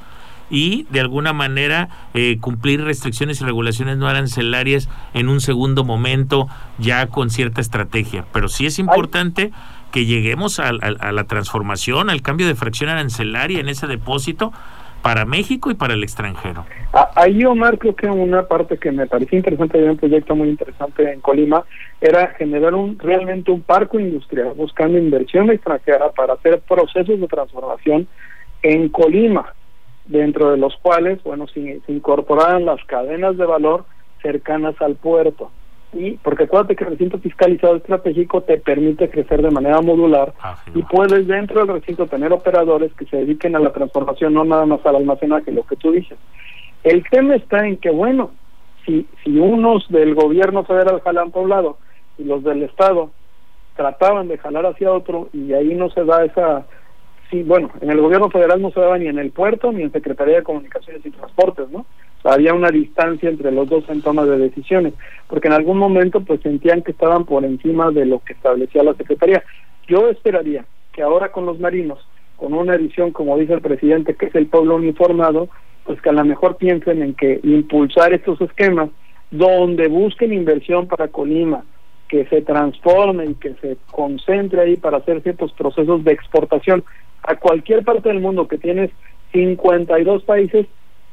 y 0.53 0.87
de 0.91 1.01
alguna 1.01 1.33
manera 1.33 1.89
eh, 2.13 2.37
cumplir 2.39 2.85
restricciones 2.85 3.41
y 3.41 3.45
regulaciones 3.45 3.97
no 3.97 4.07
arancelarias 4.07 4.91
en 5.15 5.31
un 5.31 5.41
segundo 5.41 5.83
momento 5.83 6.47
ya 6.79 7.07
con 7.07 7.31
cierta 7.31 7.63
estrategia. 7.63 8.27
Pero 8.35 8.49
sí 8.49 8.67
es 8.67 8.79
importante 8.79 9.51
que 9.93 10.05
lleguemos 10.05 10.61
a, 10.61 10.73
la 10.73 11.25
transformación, 11.25 12.11
al 12.11 12.21
cambio 12.21 12.47
de 12.47 12.55
fracción 12.55 12.91
arancelaria 12.91 13.61
en 13.61 13.71
ese 13.71 13.87
depósito 13.87 14.53
para 15.01 15.25
México 15.25 15.71
y 15.71 15.75
para 15.75 15.95
el 15.95 16.03
extranjero. 16.03 16.67
Ahí, 17.17 17.45
Omar, 17.47 17.79
creo 17.79 17.97
que 17.97 18.07
una 18.07 18.47
parte 18.47 18.77
que 18.77 18.93
me 18.93 19.07
parecía 19.07 19.39
interesante, 19.39 19.79
había 19.79 19.91
un 19.91 19.97
proyecto 19.97 20.37
muy 20.37 20.51
interesante 20.51 21.13
en 21.13 21.21
Colima, 21.21 21.65
era 22.01 22.29
generar 22.39 22.75
un 22.75 22.99
realmente 22.99 23.51
un 23.51 23.63
parco 23.63 23.99
industrial, 23.99 24.53
buscando 24.55 24.99
inversión 24.99 25.51
extranjera 25.51 26.11
para 26.11 26.35
hacer 26.35 26.61
procesos 26.61 27.19
de 27.19 27.27
transformación 27.27 28.07
en 28.63 28.91
Colima 28.91 29.55
dentro 30.07 30.51
de 30.51 30.57
los 30.57 30.77
cuales, 30.77 31.23
bueno, 31.23 31.47
se, 31.49 31.81
se 31.81 31.93
incorporaran 31.93 32.65
las 32.65 32.83
cadenas 32.85 33.37
de 33.37 33.47
valor 33.47 33.85
cercanas 34.23 34.81
al 34.81 34.97
puerto. 34.97 35.51
Y 35.93 36.13
porque 36.13 36.45
acuérdate 36.45 36.75
que 36.75 36.85
el 36.85 36.91
recinto 36.91 37.19
fiscalizado 37.19 37.77
estratégico 37.77 38.41
te 38.41 38.57
permite 38.57 39.11
crecer 39.11 39.43
de 39.43 39.51
manera 39.51 39.83
modular 39.83 40.33
ah, 40.41 40.57
y 40.75 40.83
puedes 40.83 41.27
dentro 41.27 41.61
del 41.61 41.81
recinto 41.81 42.07
tener 42.07 42.33
operadores 42.33 42.95
que 42.95 43.05
se 43.05 43.19
dediquen 43.19 43.57
a 43.57 43.59
la 43.59 43.73
transformación, 43.73 44.33
no 44.33 44.45
nada 44.45 44.65
más 44.65 44.85
al 44.87 44.97
almacenaje, 44.97 45.53
lo 45.53 45.65
que 45.65 45.77
tú 45.77 45.93
dices. 45.93 46.17
El 46.83 47.05
tema 47.11 47.35
está 47.35 47.67
en 47.67 47.77
que, 47.77 47.91
bueno, 47.91 48.31
si, 48.87 49.07
si 49.23 49.39
unos 49.39 49.87
del 49.91 50.15
gobierno 50.15 50.65
federal 50.65 51.03
jalan 51.03 51.31
poblado 51.31 51.77
y 52.17 52.25
los 52.25 52.43
del 52.43 52.63
Estado 52.63 53.11
trataban 53.77 54.29
de 54.29 54.39
jalar 54.39 54.65
hacia 54.67 54.93
otro 54.93 55.29
y 55.33 55.53
ahí 55.53 55.75
no 55.75 55.91
se 55.91 56.05
da 56.05 56.25
esa 56.25 56.65
sí 57.33 57.43
bueno 57.43 57.71
en 57.81 57.91
el 57.91 58.01
gobierno 58.01 58.31
federal 58.31 58.63
no 58.63 58.71
se 58.71 58.81
daba 58.81 58.99
ni 58.99 59.09
en 59.09 59.19
el 59.19 59.33
puerto 59.33 59.73
ni 59.73 59.83
en 59.83 59.91
secretaría 59.91 60.37
de 60.37 60.43
comunicaciones 60.45 61.05
y 61.05 61.11
transportes 61.11 61.69
no 61.71 61.85
había 62.25 62.55
una 62.55 62.71
distancia 62.71 63.29
entre 63.29 63.51
los 63.51 63.69
dos 63.69 63.85
en 63.89 64.03
toma 64.03 64.25
de 64.25 64.39
decisiones 64.39 64.95
porque 65.27 65.49
en 65.49 65.55
algún 65.55 65.79
momento 65.79 66.21
pues 66.21 66.41
sentían 66.43 66.83
que 66.83 66.93
estaban 66.93 67.25
por 67.25 67.45
encima 67.45 67.91
de 67.91 68.07
lo 68.07 68.21
que 68.21 68.35
establecía 68.35 68.83
la 68.83 68.95
secretaría. 68.95 69.43
Yo 69.89 70.09
esperaría 70.09 70.65
que 70.93 71.03
ahora 71.03 71.33
con 71.33 71.47
los 71.47 71.59
marinos 71.59 71.99
con 72.37 72.55
una 72.55 72.75
edición 72.75 73.11
como 73.11 73.37
dice 73.39 73.55
el 73.55 73.61
presidente 73.61 74.15
que 74.15 74.27
es 74.27 74.35
el 74.35 74.47
pueblo 74.47 74.77
uniformado 74.77 75.49
pues 75.85 76.01
que 76.01 76.11
a 76.11 76.13
lo 76.13 76.25
mejor 76.25 76.57
piensen 76.57 77.03
en 77.03 77.15
que 77.15 77.41
impulsar 77.43 78.13
estos 78.13 78.41
esquemas 78.41 78.91
donde 79.33 79.89
busquen 79.89 80.33
inversión 80.33 80.87
para 80.87 81.09
Colima, 81.09 81.65
que 82.07 82.27
se 82.27 82.43
transforme 82.43 83.25
y 83.25 83.35
que 83.35 83.55
se 83.55 83.79
concentre 83.91 84.61
ahí 84.61 84.77
para 84.77 84.99
hacer 84.99 85.23
ciertos 85.23 85.53
procesos 85.55 86.05
de 86.05 86.13
exportación 86.13 86.85
a 87.23 87.37
cualquier 87.37 87.85
parte 87.85 88.09
del 88.09 88.21
mundo 88.21 88.49
que 88.49 88.59
tienes 88.59 88.91
52 89.33 90.25
países 90.25 90.67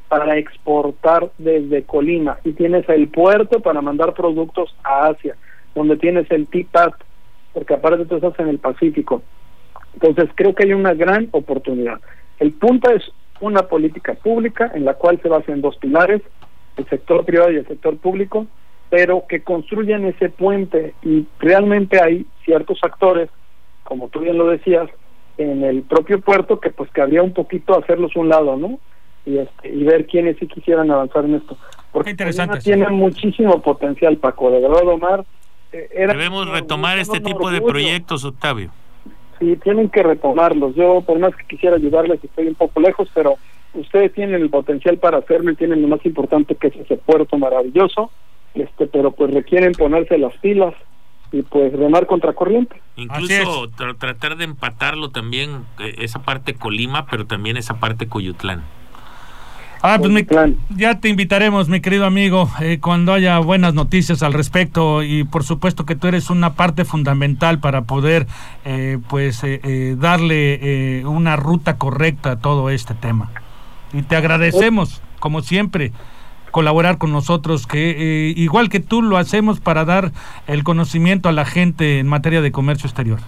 para 0.08 0.38
exportar 0.38 1.32
desde 1.38 1.84
Colima 1.84 2.40
y 2.44 2.54
tienes 2.54 2.88
el 2.90 3.08
puerto 3.08 3.60
para 3.60 3.82
mandar 3.82 4.14
productos 4.14 4.76
a 4.84 5.08
Asia, 5.08 5.36
donde 5.76 5.98
tienes 5.98 6.30
el 6.32 6.48
TIPAT, 6.48 6.94
porque 7.54 7.76
aparte 7.76 8.06
tú 8.06 8.16
estás 8.16 8.40
en 8.40 8.50
el 8.50 8.58
Pacífico. 8.58 9.22
Entonces 9.94 10.30
creo 10.36 10.56
que 10.56 10.64
hay 10.64 10.74
una 10.74 10.94
gran 10.94 11.30
oportunidad. 11.32 12.00
El 12.40 12.54
punto 12.54 12.90
es 12.90 13.04
una 13.40 13.64
política 13.64 14.16
pública 14.16 14.72
en 14.74 14.86
la 14.86 14.96
cual 14.96 15.20
se 15.22 15.30
basa 15.30 15.54
dos 15.58 15.78
pilares, 15.78 16.22
el 16.78 16.88
sector 16.88 17.26
privado 17.26 17.52
y 17.52 17.58
el 17.58 17.68
sector 17.68 17.98
público, 17.98 18.48
pero 18.90 19.26
que 19.28 19.42
construyan 19.42 20.06
ese 20.06 20.30
puente 20.30 20.96
y 21.04 21.28
realmente 21.40 22.02
hay 22.02 22.26
ciertos 22.44 22.80
actores, 22.84 23.30
como 23.84 24.10
tú 24.10 24.22
bien 24.22 24.38
lo 24.38 24.48
decías, 24.48 24.90
en 25.40 25.64
el 25.64 25.84
propio 25.84 26.20
puerto 26.20 26.60
que 26.60 26.70
pues 26.70 26.92
que 26.92 27.02
habría 27.02 27.24
un 27.24 27.34
poquito 27.34 27.78
hacerlos 27.78 28.16
un 28.16 28.28
lado, 28.28 28.58
¿no? 28.58 28.78
Y, 29.26 29.38
este, 29.38 29.70
y 29.70 29.84
ver 29.84 30.06
quiénes 30.06 30.38
sí 30.38 30.48
quisieran 30.48 30.92
avanzar 30.92 31.24
en 31.26 31.36
esto. 31.36 31.58
Porque 31.92 32.12
interesante, 32.12 32.60
tiene 32.60 32.88
muchísimo 32.90 33.62
potencial, 33.62 34.18
Paco. 34.18 34.52
De 34.52 34.60
verdad, 34.60 34.88
Omar. 34.88 35.26
Eh, 35.72 36.08
Debemos 36.08 36.50
retomar 36.50 37.00
este 37.00 37.20
tipo 37.22 37.50
de 37.52 37.62
proyectos, 37.62 38.26
Octavio. 38.26 38.72
Sí, 39.40 39.56
tienen 39.64 39.90
que 39.90 40.04
retomarlos. 40.04 40.76
Yo, 40.76 41.02
por 41.02 41.18
más 41.20 41.34
que 41.36 41.46
quisiera 41.46 41.78
ayudarles, 41.78 42.22
estoy 42.22 42.48
un 42.48 42.56
poco 42.56 42.82
lejos, 42.82 43.10
pero 43.14 43.36
ustedes 43.74 44.14
tienen 44.14 44.42
el 44.42 44.50
potencial 44.50 44.98
para 44.98 45.20
hacerlo 45.20 45.52
y 45.52 45.56
tienen 45.56 45.82
lo 45.82 45.88
más 45.88 46.06
importante 46.06 46.56
que 46.56 46.68
es 46.68 46.76
ese 46.76 46.98
puerto 46.98 47.38
maravilloso, 47.38 48.12
este, 48.56 48.88
pero 48.88 49.12
pues 49.12 49.34
requieren 49.34 49.72
ponerse 49.74 50.18
las 50.18 50.36
pilas 50.38 50.74
y 51.32 51.42
pues 51.44 51.72
remar 51.74 52.08
contracorriente. 52.08 52.82
Incluso 52.96 53.70
tratar 53.98 54.36
de 54.38 54.46
empatarlo 54.46 55.10
también, 55.10 55.66
eh, 55.80 55.96
esa 56.00 56.20
parte 56.24 56.54
Colima, 56.56 57.06
pero 57.06 57.26
también 57.26 57.58
esa 57.58 57.80
parte 57.80 58.08
Coyutlán. 58.08 58.64
Ah, 59.82 59.98
pues 59.98 60.28
ya 60.76 61.00
te 61.00 61.08
invitaremos, 61.08 61.70
mi 61.70 61.80
querido 61.80 62.06
amigo, 62.06 62.50
eh, 62.60 62.80
cuando 62.82 63.14
haya 63.14 63.40
buenas 63.40 63.74
noticias 63.74 64.22
al 64.24 64.34
respecto 64.34 65.04
y 65.04 65.24
por 65.24 65.46
supuesto 65.46 65.86
que 65.86 65.96
tú 65.96 66.08
eres 66.08 66.30
una 66.30 66.56
parte 66.56 66.84
fundamental 66.84 67.60
para 67.60 67.84
poder, 67.84 68.28
eh, 68.66 68.98
pues, 69.08 69.42
darle 69.98 71.02
una 71.06 71.38
ruta 71.38 71.78
correcta 71.78 72.32
a 72.32 72.40
todo 72.40 72.70
este 72.70 72.94
tema. 72.94 73.32
Y 73.94 74.02
te 74.02 74.18
agradecemos, 74.18 75.02
como 75.20 75.42
siempre, 75.42 75.94
colaborar 76.52 76.98
con 76.98 77.12
nosotros, 77.12 77.68
que 77.68 77.92
eh, 77.92 78.34
igual 78.36 78.70
que 78.70 78.80
tú 78.80 79.02
lo 79.02 79.18
hacemos 79.18 79.60
para 79.60 79.86
dar 79.86 80.12
el 80.48 80.64
conocimiento 80.64 81.30
a 81.30 81.32
la 81.32 81.46
gente 81.46 82.00
en 82.00 82.08
materia 82.08 82.42
de 82.42 82.52
comercio 82.52 82.88
exterior. 82.88 83.20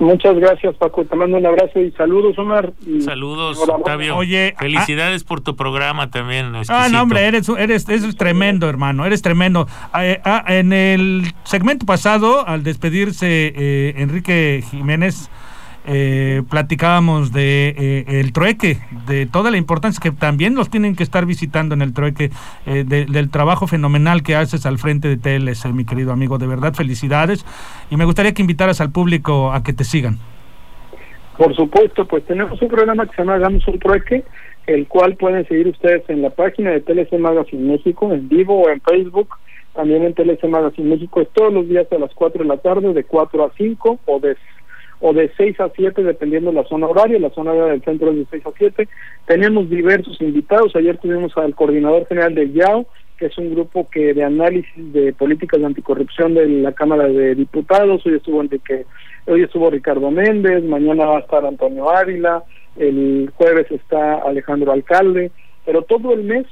Muchas 0.00 0.34
gracias, 0.36 0.74
Paco. 0.76 1.04
Te 1.04 1.14
mando 1.14 1.36
un 1.36 1.44
abrazo 1.44 1.78
y 1.78 1.90
saludos, 1.92 2.38
Omar. 2.38 2.72
saludos, 3.04 3.58
Octavio. 3.58 4.16
Oye, 4.16 4.54
felicidades 4.58 5.24
por 5.24 5.42
tu 5.42 5.56
programa 5.56 6.10
también. 6.10 6.52
Ah, 6.70 6.88
no, 6.90 7.02
hombre, 7.02 7.26
eres, 7.26 7.46
eres, 7.50 7.86
eres 7.86 8.16
tremendo, 8.16 8.66
hermano, 8.66 9.04
eres 9.04 9.20
tremendo. 9.20 9.68
Eh, 10.00 10.18
ah, 10.24 10.42
en 10.48 10.72
el 10.72 11.34
segmento 11.44 11.84
pasado, 11.84 12.48
al 12.48 12.62
despedirse 12.62 13.52
eh, 13.54 13.94
Enrique 13.98 14.64
Jiménez, 14.70 15.30
eh, 15.92 16.44
platicábamos 16.48 17.32
de 17.32 17.74
eh, 17.76 18.20
el 18.20 18.32
trueque, 18.32 18.78
de 19.08 19.26
toda 19.26 19.50
la 19.50 19.56
importancia 19.56 20.00
que 20.00 20.12
también 20.12 20.54
los 20.54 20.70
tienen 20.70 20.94
que 20.94 21.02
estar 21.02 21.26
visitando 21.26 21.74
en 21.74 21.82
el 21.82 21.92
trueque, 21.92 22.30
eh, 22.64 22.84
del 22.84 23.30
trabajo 23.30 23.66
fenomenal 23.66 24.22
que 24.22 24.36
haces 24.36 24.66
al 24.66 24.78
frente 24.78 25.08
de 25.08 25.16
TLS, 25.16 25.66
mi 25.74 25.84
querido 25.84 26.12
amigo. 26.12 26.38
De 26.38 26.46
verdad, 26.46 26.74
felicidades. 26.74 27.44
Y 27.90 27.96
me 27.96 28.04
gustaría 28.04 28.32
que 28.32 28.40
invitaras 28.40 28.80
al 28.80 28.92
público 28.92 29.52
a 29.52 29.64
que 29.64 29.72
te 29.72 29.82
sigan. 29.82 30.18
Por 31.36 31.56
supuesto, 31.56 32.06
pues 32.06 32.24
tenemos 32.24 32.62
un 32.62 32.68
programa 32.68 33.06
que 33.06 33.16
se 33.16 33.22
llama 33.22 33.34
Hagamos 33.34 33.66
un 33.66 33.80
trueque, 33.80 34.22
el 34.68 34.86
cual 34.86 35.16
pueden 35.16 35.44
seguir 35.48 35.66
ustedes 35.66 36.08
en 36.08 36.22
la 36.22 36.30
página 36.30 36.70
de 36.70 36.82
TLC 36.82 37.18
Magazine 37.18 37.68
México, 37.68 38.12
en 38.12 38.28
vivo 38.28 38.62
o 38.62 38.70
en 38.70 38.80
Facebook. 38.80 39.30
También 39.74 40.04
en 40.04 40.14
TLC 40.14 40.44
Magazine 40.44 40.88
México 40.88 41.20
es 41.20 41.28
todos 41.30 41.52
los 41.52 41.68
días 41.68 41.88
a 41.90 41.98
las 41.98 42.14
4 42.14 42.44
de 42.44 42.48
la 42.48 42.58
tarde, 42.58 42.92
de 42.92 43.02
4 43.02 43.44
a 43.44 43.50
5 43.56 43.98
o 44.06 44.20
de 44.20 44.36
o 45.00 45.12
de 45.12 45.30
6 45.36 45.60
a 45.60 45.70
7 45.74 46.02
dependiendo 46.02 46.50
de 46.50 46.56
la 46.56 46.64
zona 46.64 46.86
horaria, 46.86 47.18
la 47.18 47.30
zona 47.30 47.52
horaria 47.52 47.72
del 47.72 47.82
centro 47.82 48.10
es 48.10 48.16
de 48.16 48.26
6 48.30 48.46
a 48.46 48.50
7. 48.56 48.88
Tenemos 49.26 49.68
diversos 49.70 50.20
invitados, 50.20 50.76
ayer 50.76 50.98
tuvimos 50.98 51.36
al 51.36 51.54
coordinador 51.54 52.06
general 52.06 52.34
del 52.34 52.52
YAO, 52.52 52.86
que 53.16 53.26
es 53.26 53.38
un 53.38 53.54
grupo 53.54 53.88
que 53.90 54.14
de 54.14 54.24
análisis 54.24 54.92
de 54.92 55.12
políticas 55.12 55.60
de 55.60 55.66
anticorrupción 55.66 56.34
de 56.34 56.46
la 56.48 56.72
Cámara 56.72 57.06
de 57.06 57.34
Diputados, 57.34 58.04
hoy 58.06 58.14
estuvo 58.14 58.42
que 58.64 58.86
hoy 59.26 59.42
estuvo 59.42 59.70
Ricardo 59.70 60.10
Méndez, 60.10 60.64
mañana 60.64 61.04
va 61.04 61.18
a 61.18 61.20
estar 61.20 61.44
Antonio 61.44 61.90
Ávila, 61.90 62.42
el 62.76 63.30
jueves 63.34 63.70
está 63.70 64.14
Alejandro 64.22 64.72
Alcalde, 64.72 65.30
pero 65.66 65.82
todo 65.82 66.14
el 66.14 66.24
mes 66.24 66.46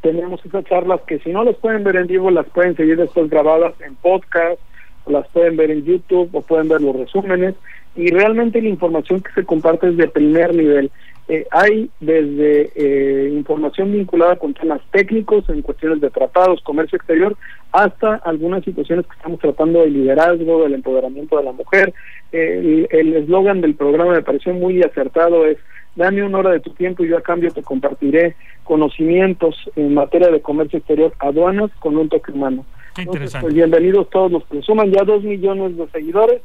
tenemos 0.00 0.44
esas 0.44 0.64
charlas 0.66 1.00
que 1.06 1.18
si 1.20 1.30
no 1.30 1.42
las 1.44 1.56
pueden 1.56 1.82
ver 1.82 1.96
en 1.96 2.06
vivo, 2.06 2.30
las 2.30 2.46
pueden 2.50 2.76
seguir 2.76 2.96
después 2.96 3.28
grabadas 3.28 3.74
en 3.80 3.96
podcast, 3.96 4.60
las 5.06 5.28
pueden 5.28 5.56
ver 5.56 5.70
en 5.70 5.84
YouTube 5.84 6.30
o 6.32 6.42
pueden 6.42 6.68
ver 6.68 6.80
los 6.80 6.96
resúmenes 6.96 7.54
y 7.96 8.08
realmente 8.08 8.60
la 8.60 8.68
información 8.68 9.20
que 9.20 9.32
se 9.32 9.44
comparte 9.44 9.88
es 9.88 9.96
de 9.96 10.08
primer 10.08 10.54
nivel. 10.54 10.90
Eh, 11.26 11.46
hay 11.50 11.88
desde 12.00 12.70
eh, 12.74 13.30
información 13.32 13.92
vinculada 13.92 14.36
con 14.36 14.52
temas 14.52 14.82
técnicos 14.90 15.48
en 15.48 15.62
cuestiones 15.62 16.00
de 16.00 16.10
tratados, 16.10 16.60
comercio 16.62 16.96
exterior, 16.96 17.36
hasta 17.72 18.16
algunas 18.16 18.62
situaciones 18.62 19.06
que 19.06 19.16
estamos 19.16 19.40
tratando 19.40 19.80
de 19.80 19.90
liderazgo, 19.90 20.62
del 20.62 20.74
empoderamiento 20.74 21.38
de 21.38 21.44
la 21.44 21.52
mujer. 21.52 21.94
el 22.30 23.14
eslogan 23.14 23.60
del 23.60 23.74
programa 23.74 24.12
me 24.12 24.22
pareció 24.22 24.52
muy 24.52 24.82
acertado, 24.82 25.46
es 25.46 25.56
dame 25.96 26.22
una 26.22 26.38
hora 26.38 26.50
de 26.50 26.60
tu 26.60 26.70
tiempo 26.70 27.04
y 27.04 27.08
yo 27.08 27.18
a 27.18 27.22
cambio 27.22 27.52
te 27.52 27.62
compartiré 27.62 28.36
conocimientos 28.64 29.56
en 29.76 29.94
materia 29.94 30.28
de 30.28 30.40
comercio 30.40 30.78
exterior, 30.78 31.12
aduanas 31.18 31.70
con 31.78 31.96
un 31.96 32.08
toque 32.08 32.32
humano. 32.32 32.64
Pues 32.94 33.54
bienvenidos 33.54 34.08
todos 34.10 34.30
los 34.30 34.44
que 34.44 34.62
suman 34.62 34.90
ya 34.92 35.02
dos 35.04 35.22
millones 35.22 35.76
de 35.76 35.88
seguidores 35.88 36.42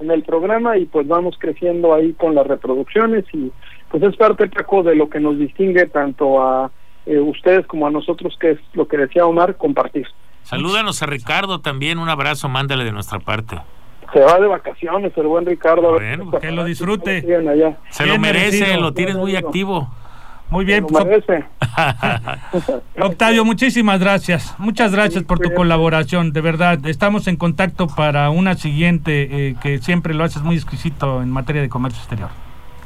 en 0.00 0.10
el 0.10 0.22
programa 0.22 0.76
y 0.76 0.86
pues 0.86 1.06
vamos 1.06 1.36
creciendo 1.38 1.94
ahí 1.94 2.12
con 2.12 2.34
las 2.34 2.46
reproducciones 2.46 3.24
y 3.32 3.52
pues 3.88 4.02
es 4.02 4.16
parte, 4.16 4.48
Paco, 4.48 4.82
de 4.82 4.96
lo 4.96 5.08
que 5.08 5.20
nos 5.20 5.38
distingue 5.38 5.86
tanto 5.86 6.42
a 6.42 6.70
eh, 7.06 7.18
ustedes 7.18 7.66
como 7.66 7.86
a 7.86 7.90
nosotros, 7.90 8.36
que 8.40 8.52
es 8.52 8.58
lo 8.74 8.88
que 8.88 8.96
decía 8.96 9.26
Omar, 9.26 9.56
compartir. 9.56 10.06
Salúdanos 10.42 11.02
a 11.02 11.06
Ricardo 11.06 11.60
también, 11.60 11.98
un 11.98 12.08
abrazo, 12.08 12.48
mándale 12.48 12.84
de 12.84 12.92
nuestra 12.92 13.20
parte. 13.20 13.58
Se 14.12 14.20
va 14.20 14.38
de 14.38 14.46
vacaciones 14.46 15.12
el 15.16 15.26
buen 15.26 15.46
Ricardo. 15.46 15.92
Bueno, 15.92 16.30
que 16.32 16.50
lo 16.50 16.64
disfrute. 16.64 17.22
Se 17.90 18.06
lo 18.06 18.18
merece, 18.18 18.76
lo 18.76 18.92
tienes 18.92 19.16
muy 19.16 19.36
activo. 19.36 19.88
Muy 20.52 20.66
bien. 20.66 20.84
Octavio, 23.00 23.42
muchísimas 23.42 23.98
gracias. 23.98 24.54
Muchas 24.58 24.92
gracias 24.92 25.24
por 25.24 25.38
tu 25.38 25.50
colaboración. 25.54 26.34
De 26.34 26.42
verdad, 26.42 26.78
estamos 26.84 27.26
en 27.26 27.36
contacto 27.36 27.86
para 27.86 28.28
una 28.28 28.54
siguiente 28.54 29.48
eh, 29.48 29.54
que 29.62 29.78
siempre 29.78 30.12
lo 30.12 30.24
haces 30.24 30.42
muy 30.42 30.56
exquisito 30.56 31.22
en 31.22 31.30
materia 31.30 31.62
de 31.62 31.70
comercio 31.70 32.00
exterior. 32.00 32.28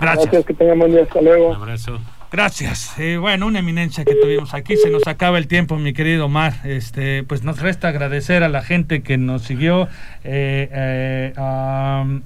Gracias. 0.00 0.26
Gracias, 0.26 0.46
que 0.46 0.54
tengamos 0.54 0.92
día. 0.92 1.02
Hasta 1.02 1.20
luego. 1.20 1.48
Un 1.48 1.56
abrazo. 1.56 1.98
Gracias. 2.32 2.98
Eh, 2.98 3.16
bueno, 3.18 3.46
una 3.46 3.60
eminencia 3.60 4.04
que 4.04 4.14
tuvimos 4.14 4.52
aquí. 4.54 4.76
Se 4.76 4.90
nos 4.90 5.06
acaba 5.06 5.38
el 5.38 5.46
tiempo, 5.46 5.76
mi 5.76 5.92
querido 5.92 6.26
Omar. 6.26 6.54
Este, 6.64 7.22
pues 7.22 7.42
nos 7.42 7.60
resta 7.60 7.88
agradecer 7.88 8.42
a 8.42 8.48
la 8.48 8.62
gente 8.62 9.02
que 9.02 9.16
nos 9.16 9.42
siguió. 9.42 9.88
Eh, 10.24 11.32
eh 11.34 12.20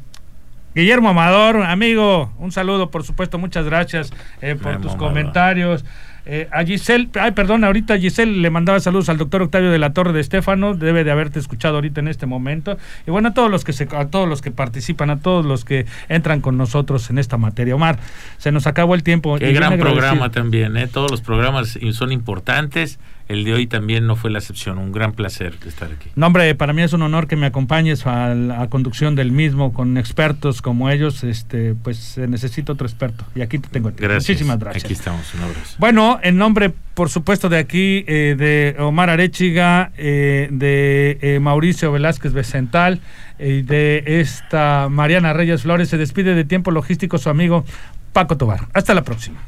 Guillermo 0.72 1.08
Amador, 1.08 1.62
amigo, 1.64 2.32
un 2.38 2.52
saludo, 2.52 2.92
por 2.92 3.02
supuesto, 3.02 3.38
muchas 3.38 3.64
gracias 3.64 4.12
eh, 4.40 4.54
por 4.54 4.80
tus 4.80 4.94
comentarios. 4.94 5.84
Eh, 6.26 6.48
a 6.52 6.64
Giselle, 6.64 7.08
ay, 7.18 7.32
perdón, 7.32 7.64
ahorita 7.64 7.98
Giselle 7.98 8.40
le 8.40 8.50
mandaba 8.50 8.80
saludos 8.80 9.08
al 9.08 9.18
doctor 9.18 9.42
Octavio 9.42 9.70
de 9.70 9.78
la 9.78 9.92
Torre 9.92 10.12
de 10.12 10.20
Estefano, 10.20 10.74
debe 10.74 11.04
de 11.04 11.10
haberte 11.10 11.38
escuchado 11.38 11.76
ahorita 11.76 12.00
en 12.00 12.08
este 12.08 12.26
momento. 12.26 12.76
Y 13.06 13.10
bueno, 13.10 13.28
a 13.28 13.34
todos 13.34 13.50
los 13.50 13.64
que 13.64 13.72
se, 13.72 13.88
a 13.92 14.06
todos 14.08 14.28
los 14.28 14.42
que 14.42 14.50
participan, 14.50 15.10
a 15.10 15.20
todos 15.20 15.44
los 15.44 15.64
que 15.64 15.86
entran 16.08 16.40
con 16.40 16.56
nosotros 16.56 17.10
en 17.10 17.18
esta 17.18 17.36
materia. 17.36 17.74
Omar, 17.74 17.98
se 18.38 18.52
nos 18.52 18.66
acabó 18.66 18.94
el 18.94 19.02
tiempo. 19.02 19.38
Qué 19.38 19.52
gran 19.52 19.78
programa 19.78 20.30
también, 20.30 20.76
¿eh? 20.76 20.86
Todos 20.86 21.10
los 21.10 21.20
programas 21.20 21.78
son 21.92 22.12
importantes 22.12 22.98
el 23.30 23.44
de 23.44 23.54
hoy 23.54 23.68
también 23.68 24.08
no 24.08 24.16
fue 24.16 24.28
la 24.28 24.40
excepción. 24.40 24.76
Un 24.76 24.90
gran 24.90 25.12
placer 25.12 25.54
estar 25.64 25.88
aquí. 25.92 26.10
No, 26.16 26.26
hombre, 26.26 26.52
para 26.56 26.72
mí 26.72 26.82
es 26.82 26.92
un 26.92 27.02
honor 27.02 27.28
que 27.28 27.36
me 27.36 27.46
acompañes 27.46 28.04
a 28.04 28.34
la 28.34 28.66
conducción 28.68 29.14
del 29.14 29.30
mismo 29.30 29.72
con 29.72 29.96
expertos 29.98 30.60
como 30.60 30.90
ellos. 30.90 31.22
Este, 31.22 31.76
pues 31.80 32.18
necesito 32.18 32.72
otro 32.72 32.88
experto. 32.88 33.24
Y 33.36 33.42
aquí 33.42 33.60
te 33.60 33.68
tengo. 33.68 33.92
Gracias. 33.96 34.30
Muchísimas 34.30 34.58
gracias. 34.58 34.84
Aquí 34.84 34.94
estamos. 34.94 35.32
Un 35.34 35.42
abrazo. 35.42 35.76
Bueno, 35.78 36.18
en 36.24 36.38
nombre, 36.38 36.72
por 36.94 37.08
supuesto, 37.08 37.48
de 37.48 37.58
aquí, 37.58 38.04
eh, 38.08 38.34
de 38.36 38.74
Omar 38.82 39.10
Arechiga, 39.10 39.92
eh, 39.96 40.48
de 40.50 41.18
eh, 41.22 41.38
Mauricio 41.38 41.92
Velázquez 41.92 42.32
Becental 42.32 43.00
y 43.38 43.62
de 43.62 44.02
esta 44.06 44.88
Mariana 44.90 45.32
Reyes 45.34 45.62
Flores, 45.62 45.88
se 45.88 45.98
despide 45.98 46.34
de 46.34 46.44
tiempo 46.44 46.72
logístico 46.72 47.16
su 47.16 47.30
amigo 47.30 47.64
Paco 48.12 48.36
Tobar. 48.36 48.66
Hasta 48.74 48.92
la 48.92 49.04
próxima. 49.04 49.40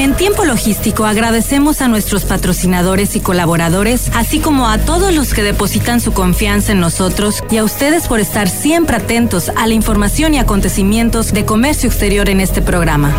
En 0.00 0.14
tiempo 0.14 0.46
logístico 0.46 1.04
agradecemos 1.04 1.82
a 1.82 1.88
nuestros 1.88 2.24
patrocinadores 2.24 3.16
y 3.16 3.20
colaboradores, 3.20 4.10
así 4.14 4.40
como 4.40 4.66
a 4.66 4.78
todos 4.78 5.14
los 5.14 5.34
que 5.34 5.42
depositan 5.42 6.00
su 6.00 6.14
confianza 6.14 6.72
en 6.72 6.80
nosotros 6.80 7.42
y 7.50 7.58
a 7.58 7.64
ustedes 7.64 8.08
por 8.08 8.18
estar 8.18 8.48
siempre 8.48 8.96
atentos 8.96 9.50
a 9.54 9.66
la 9.66 9.74
información 9.74 10.32
y 10.32 10.38
acontecimientos 10.38 11.34
de 11.34 11.44
comercio 11.44 11.90
exterior 11.90 12.30
en 12.30 12.40
este 12.40 12.62
programa. 12.62 13.12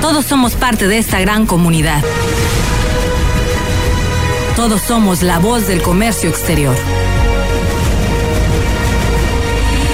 Todos 0.00 0.24
somos 0.24 0.54
parte 0.54 0.88
de 0.88 0.96
esta 0.96 1.20
gran 1.20 1.44
comunidad. 1.44 2.02
Todos 4.56 4.80
somos 4.80 5.20
la 5.22 5.40
voz 5.40 5.66
del 5.66 5.82
comercio 5.82 6.30
exterior. 6.30 6.74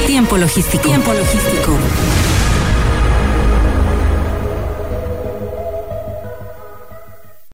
Tiempo 0.06 0.36
logístico. 0.36 0.84
Tiempo 0.84 1.12
logístico. 1.12 1.76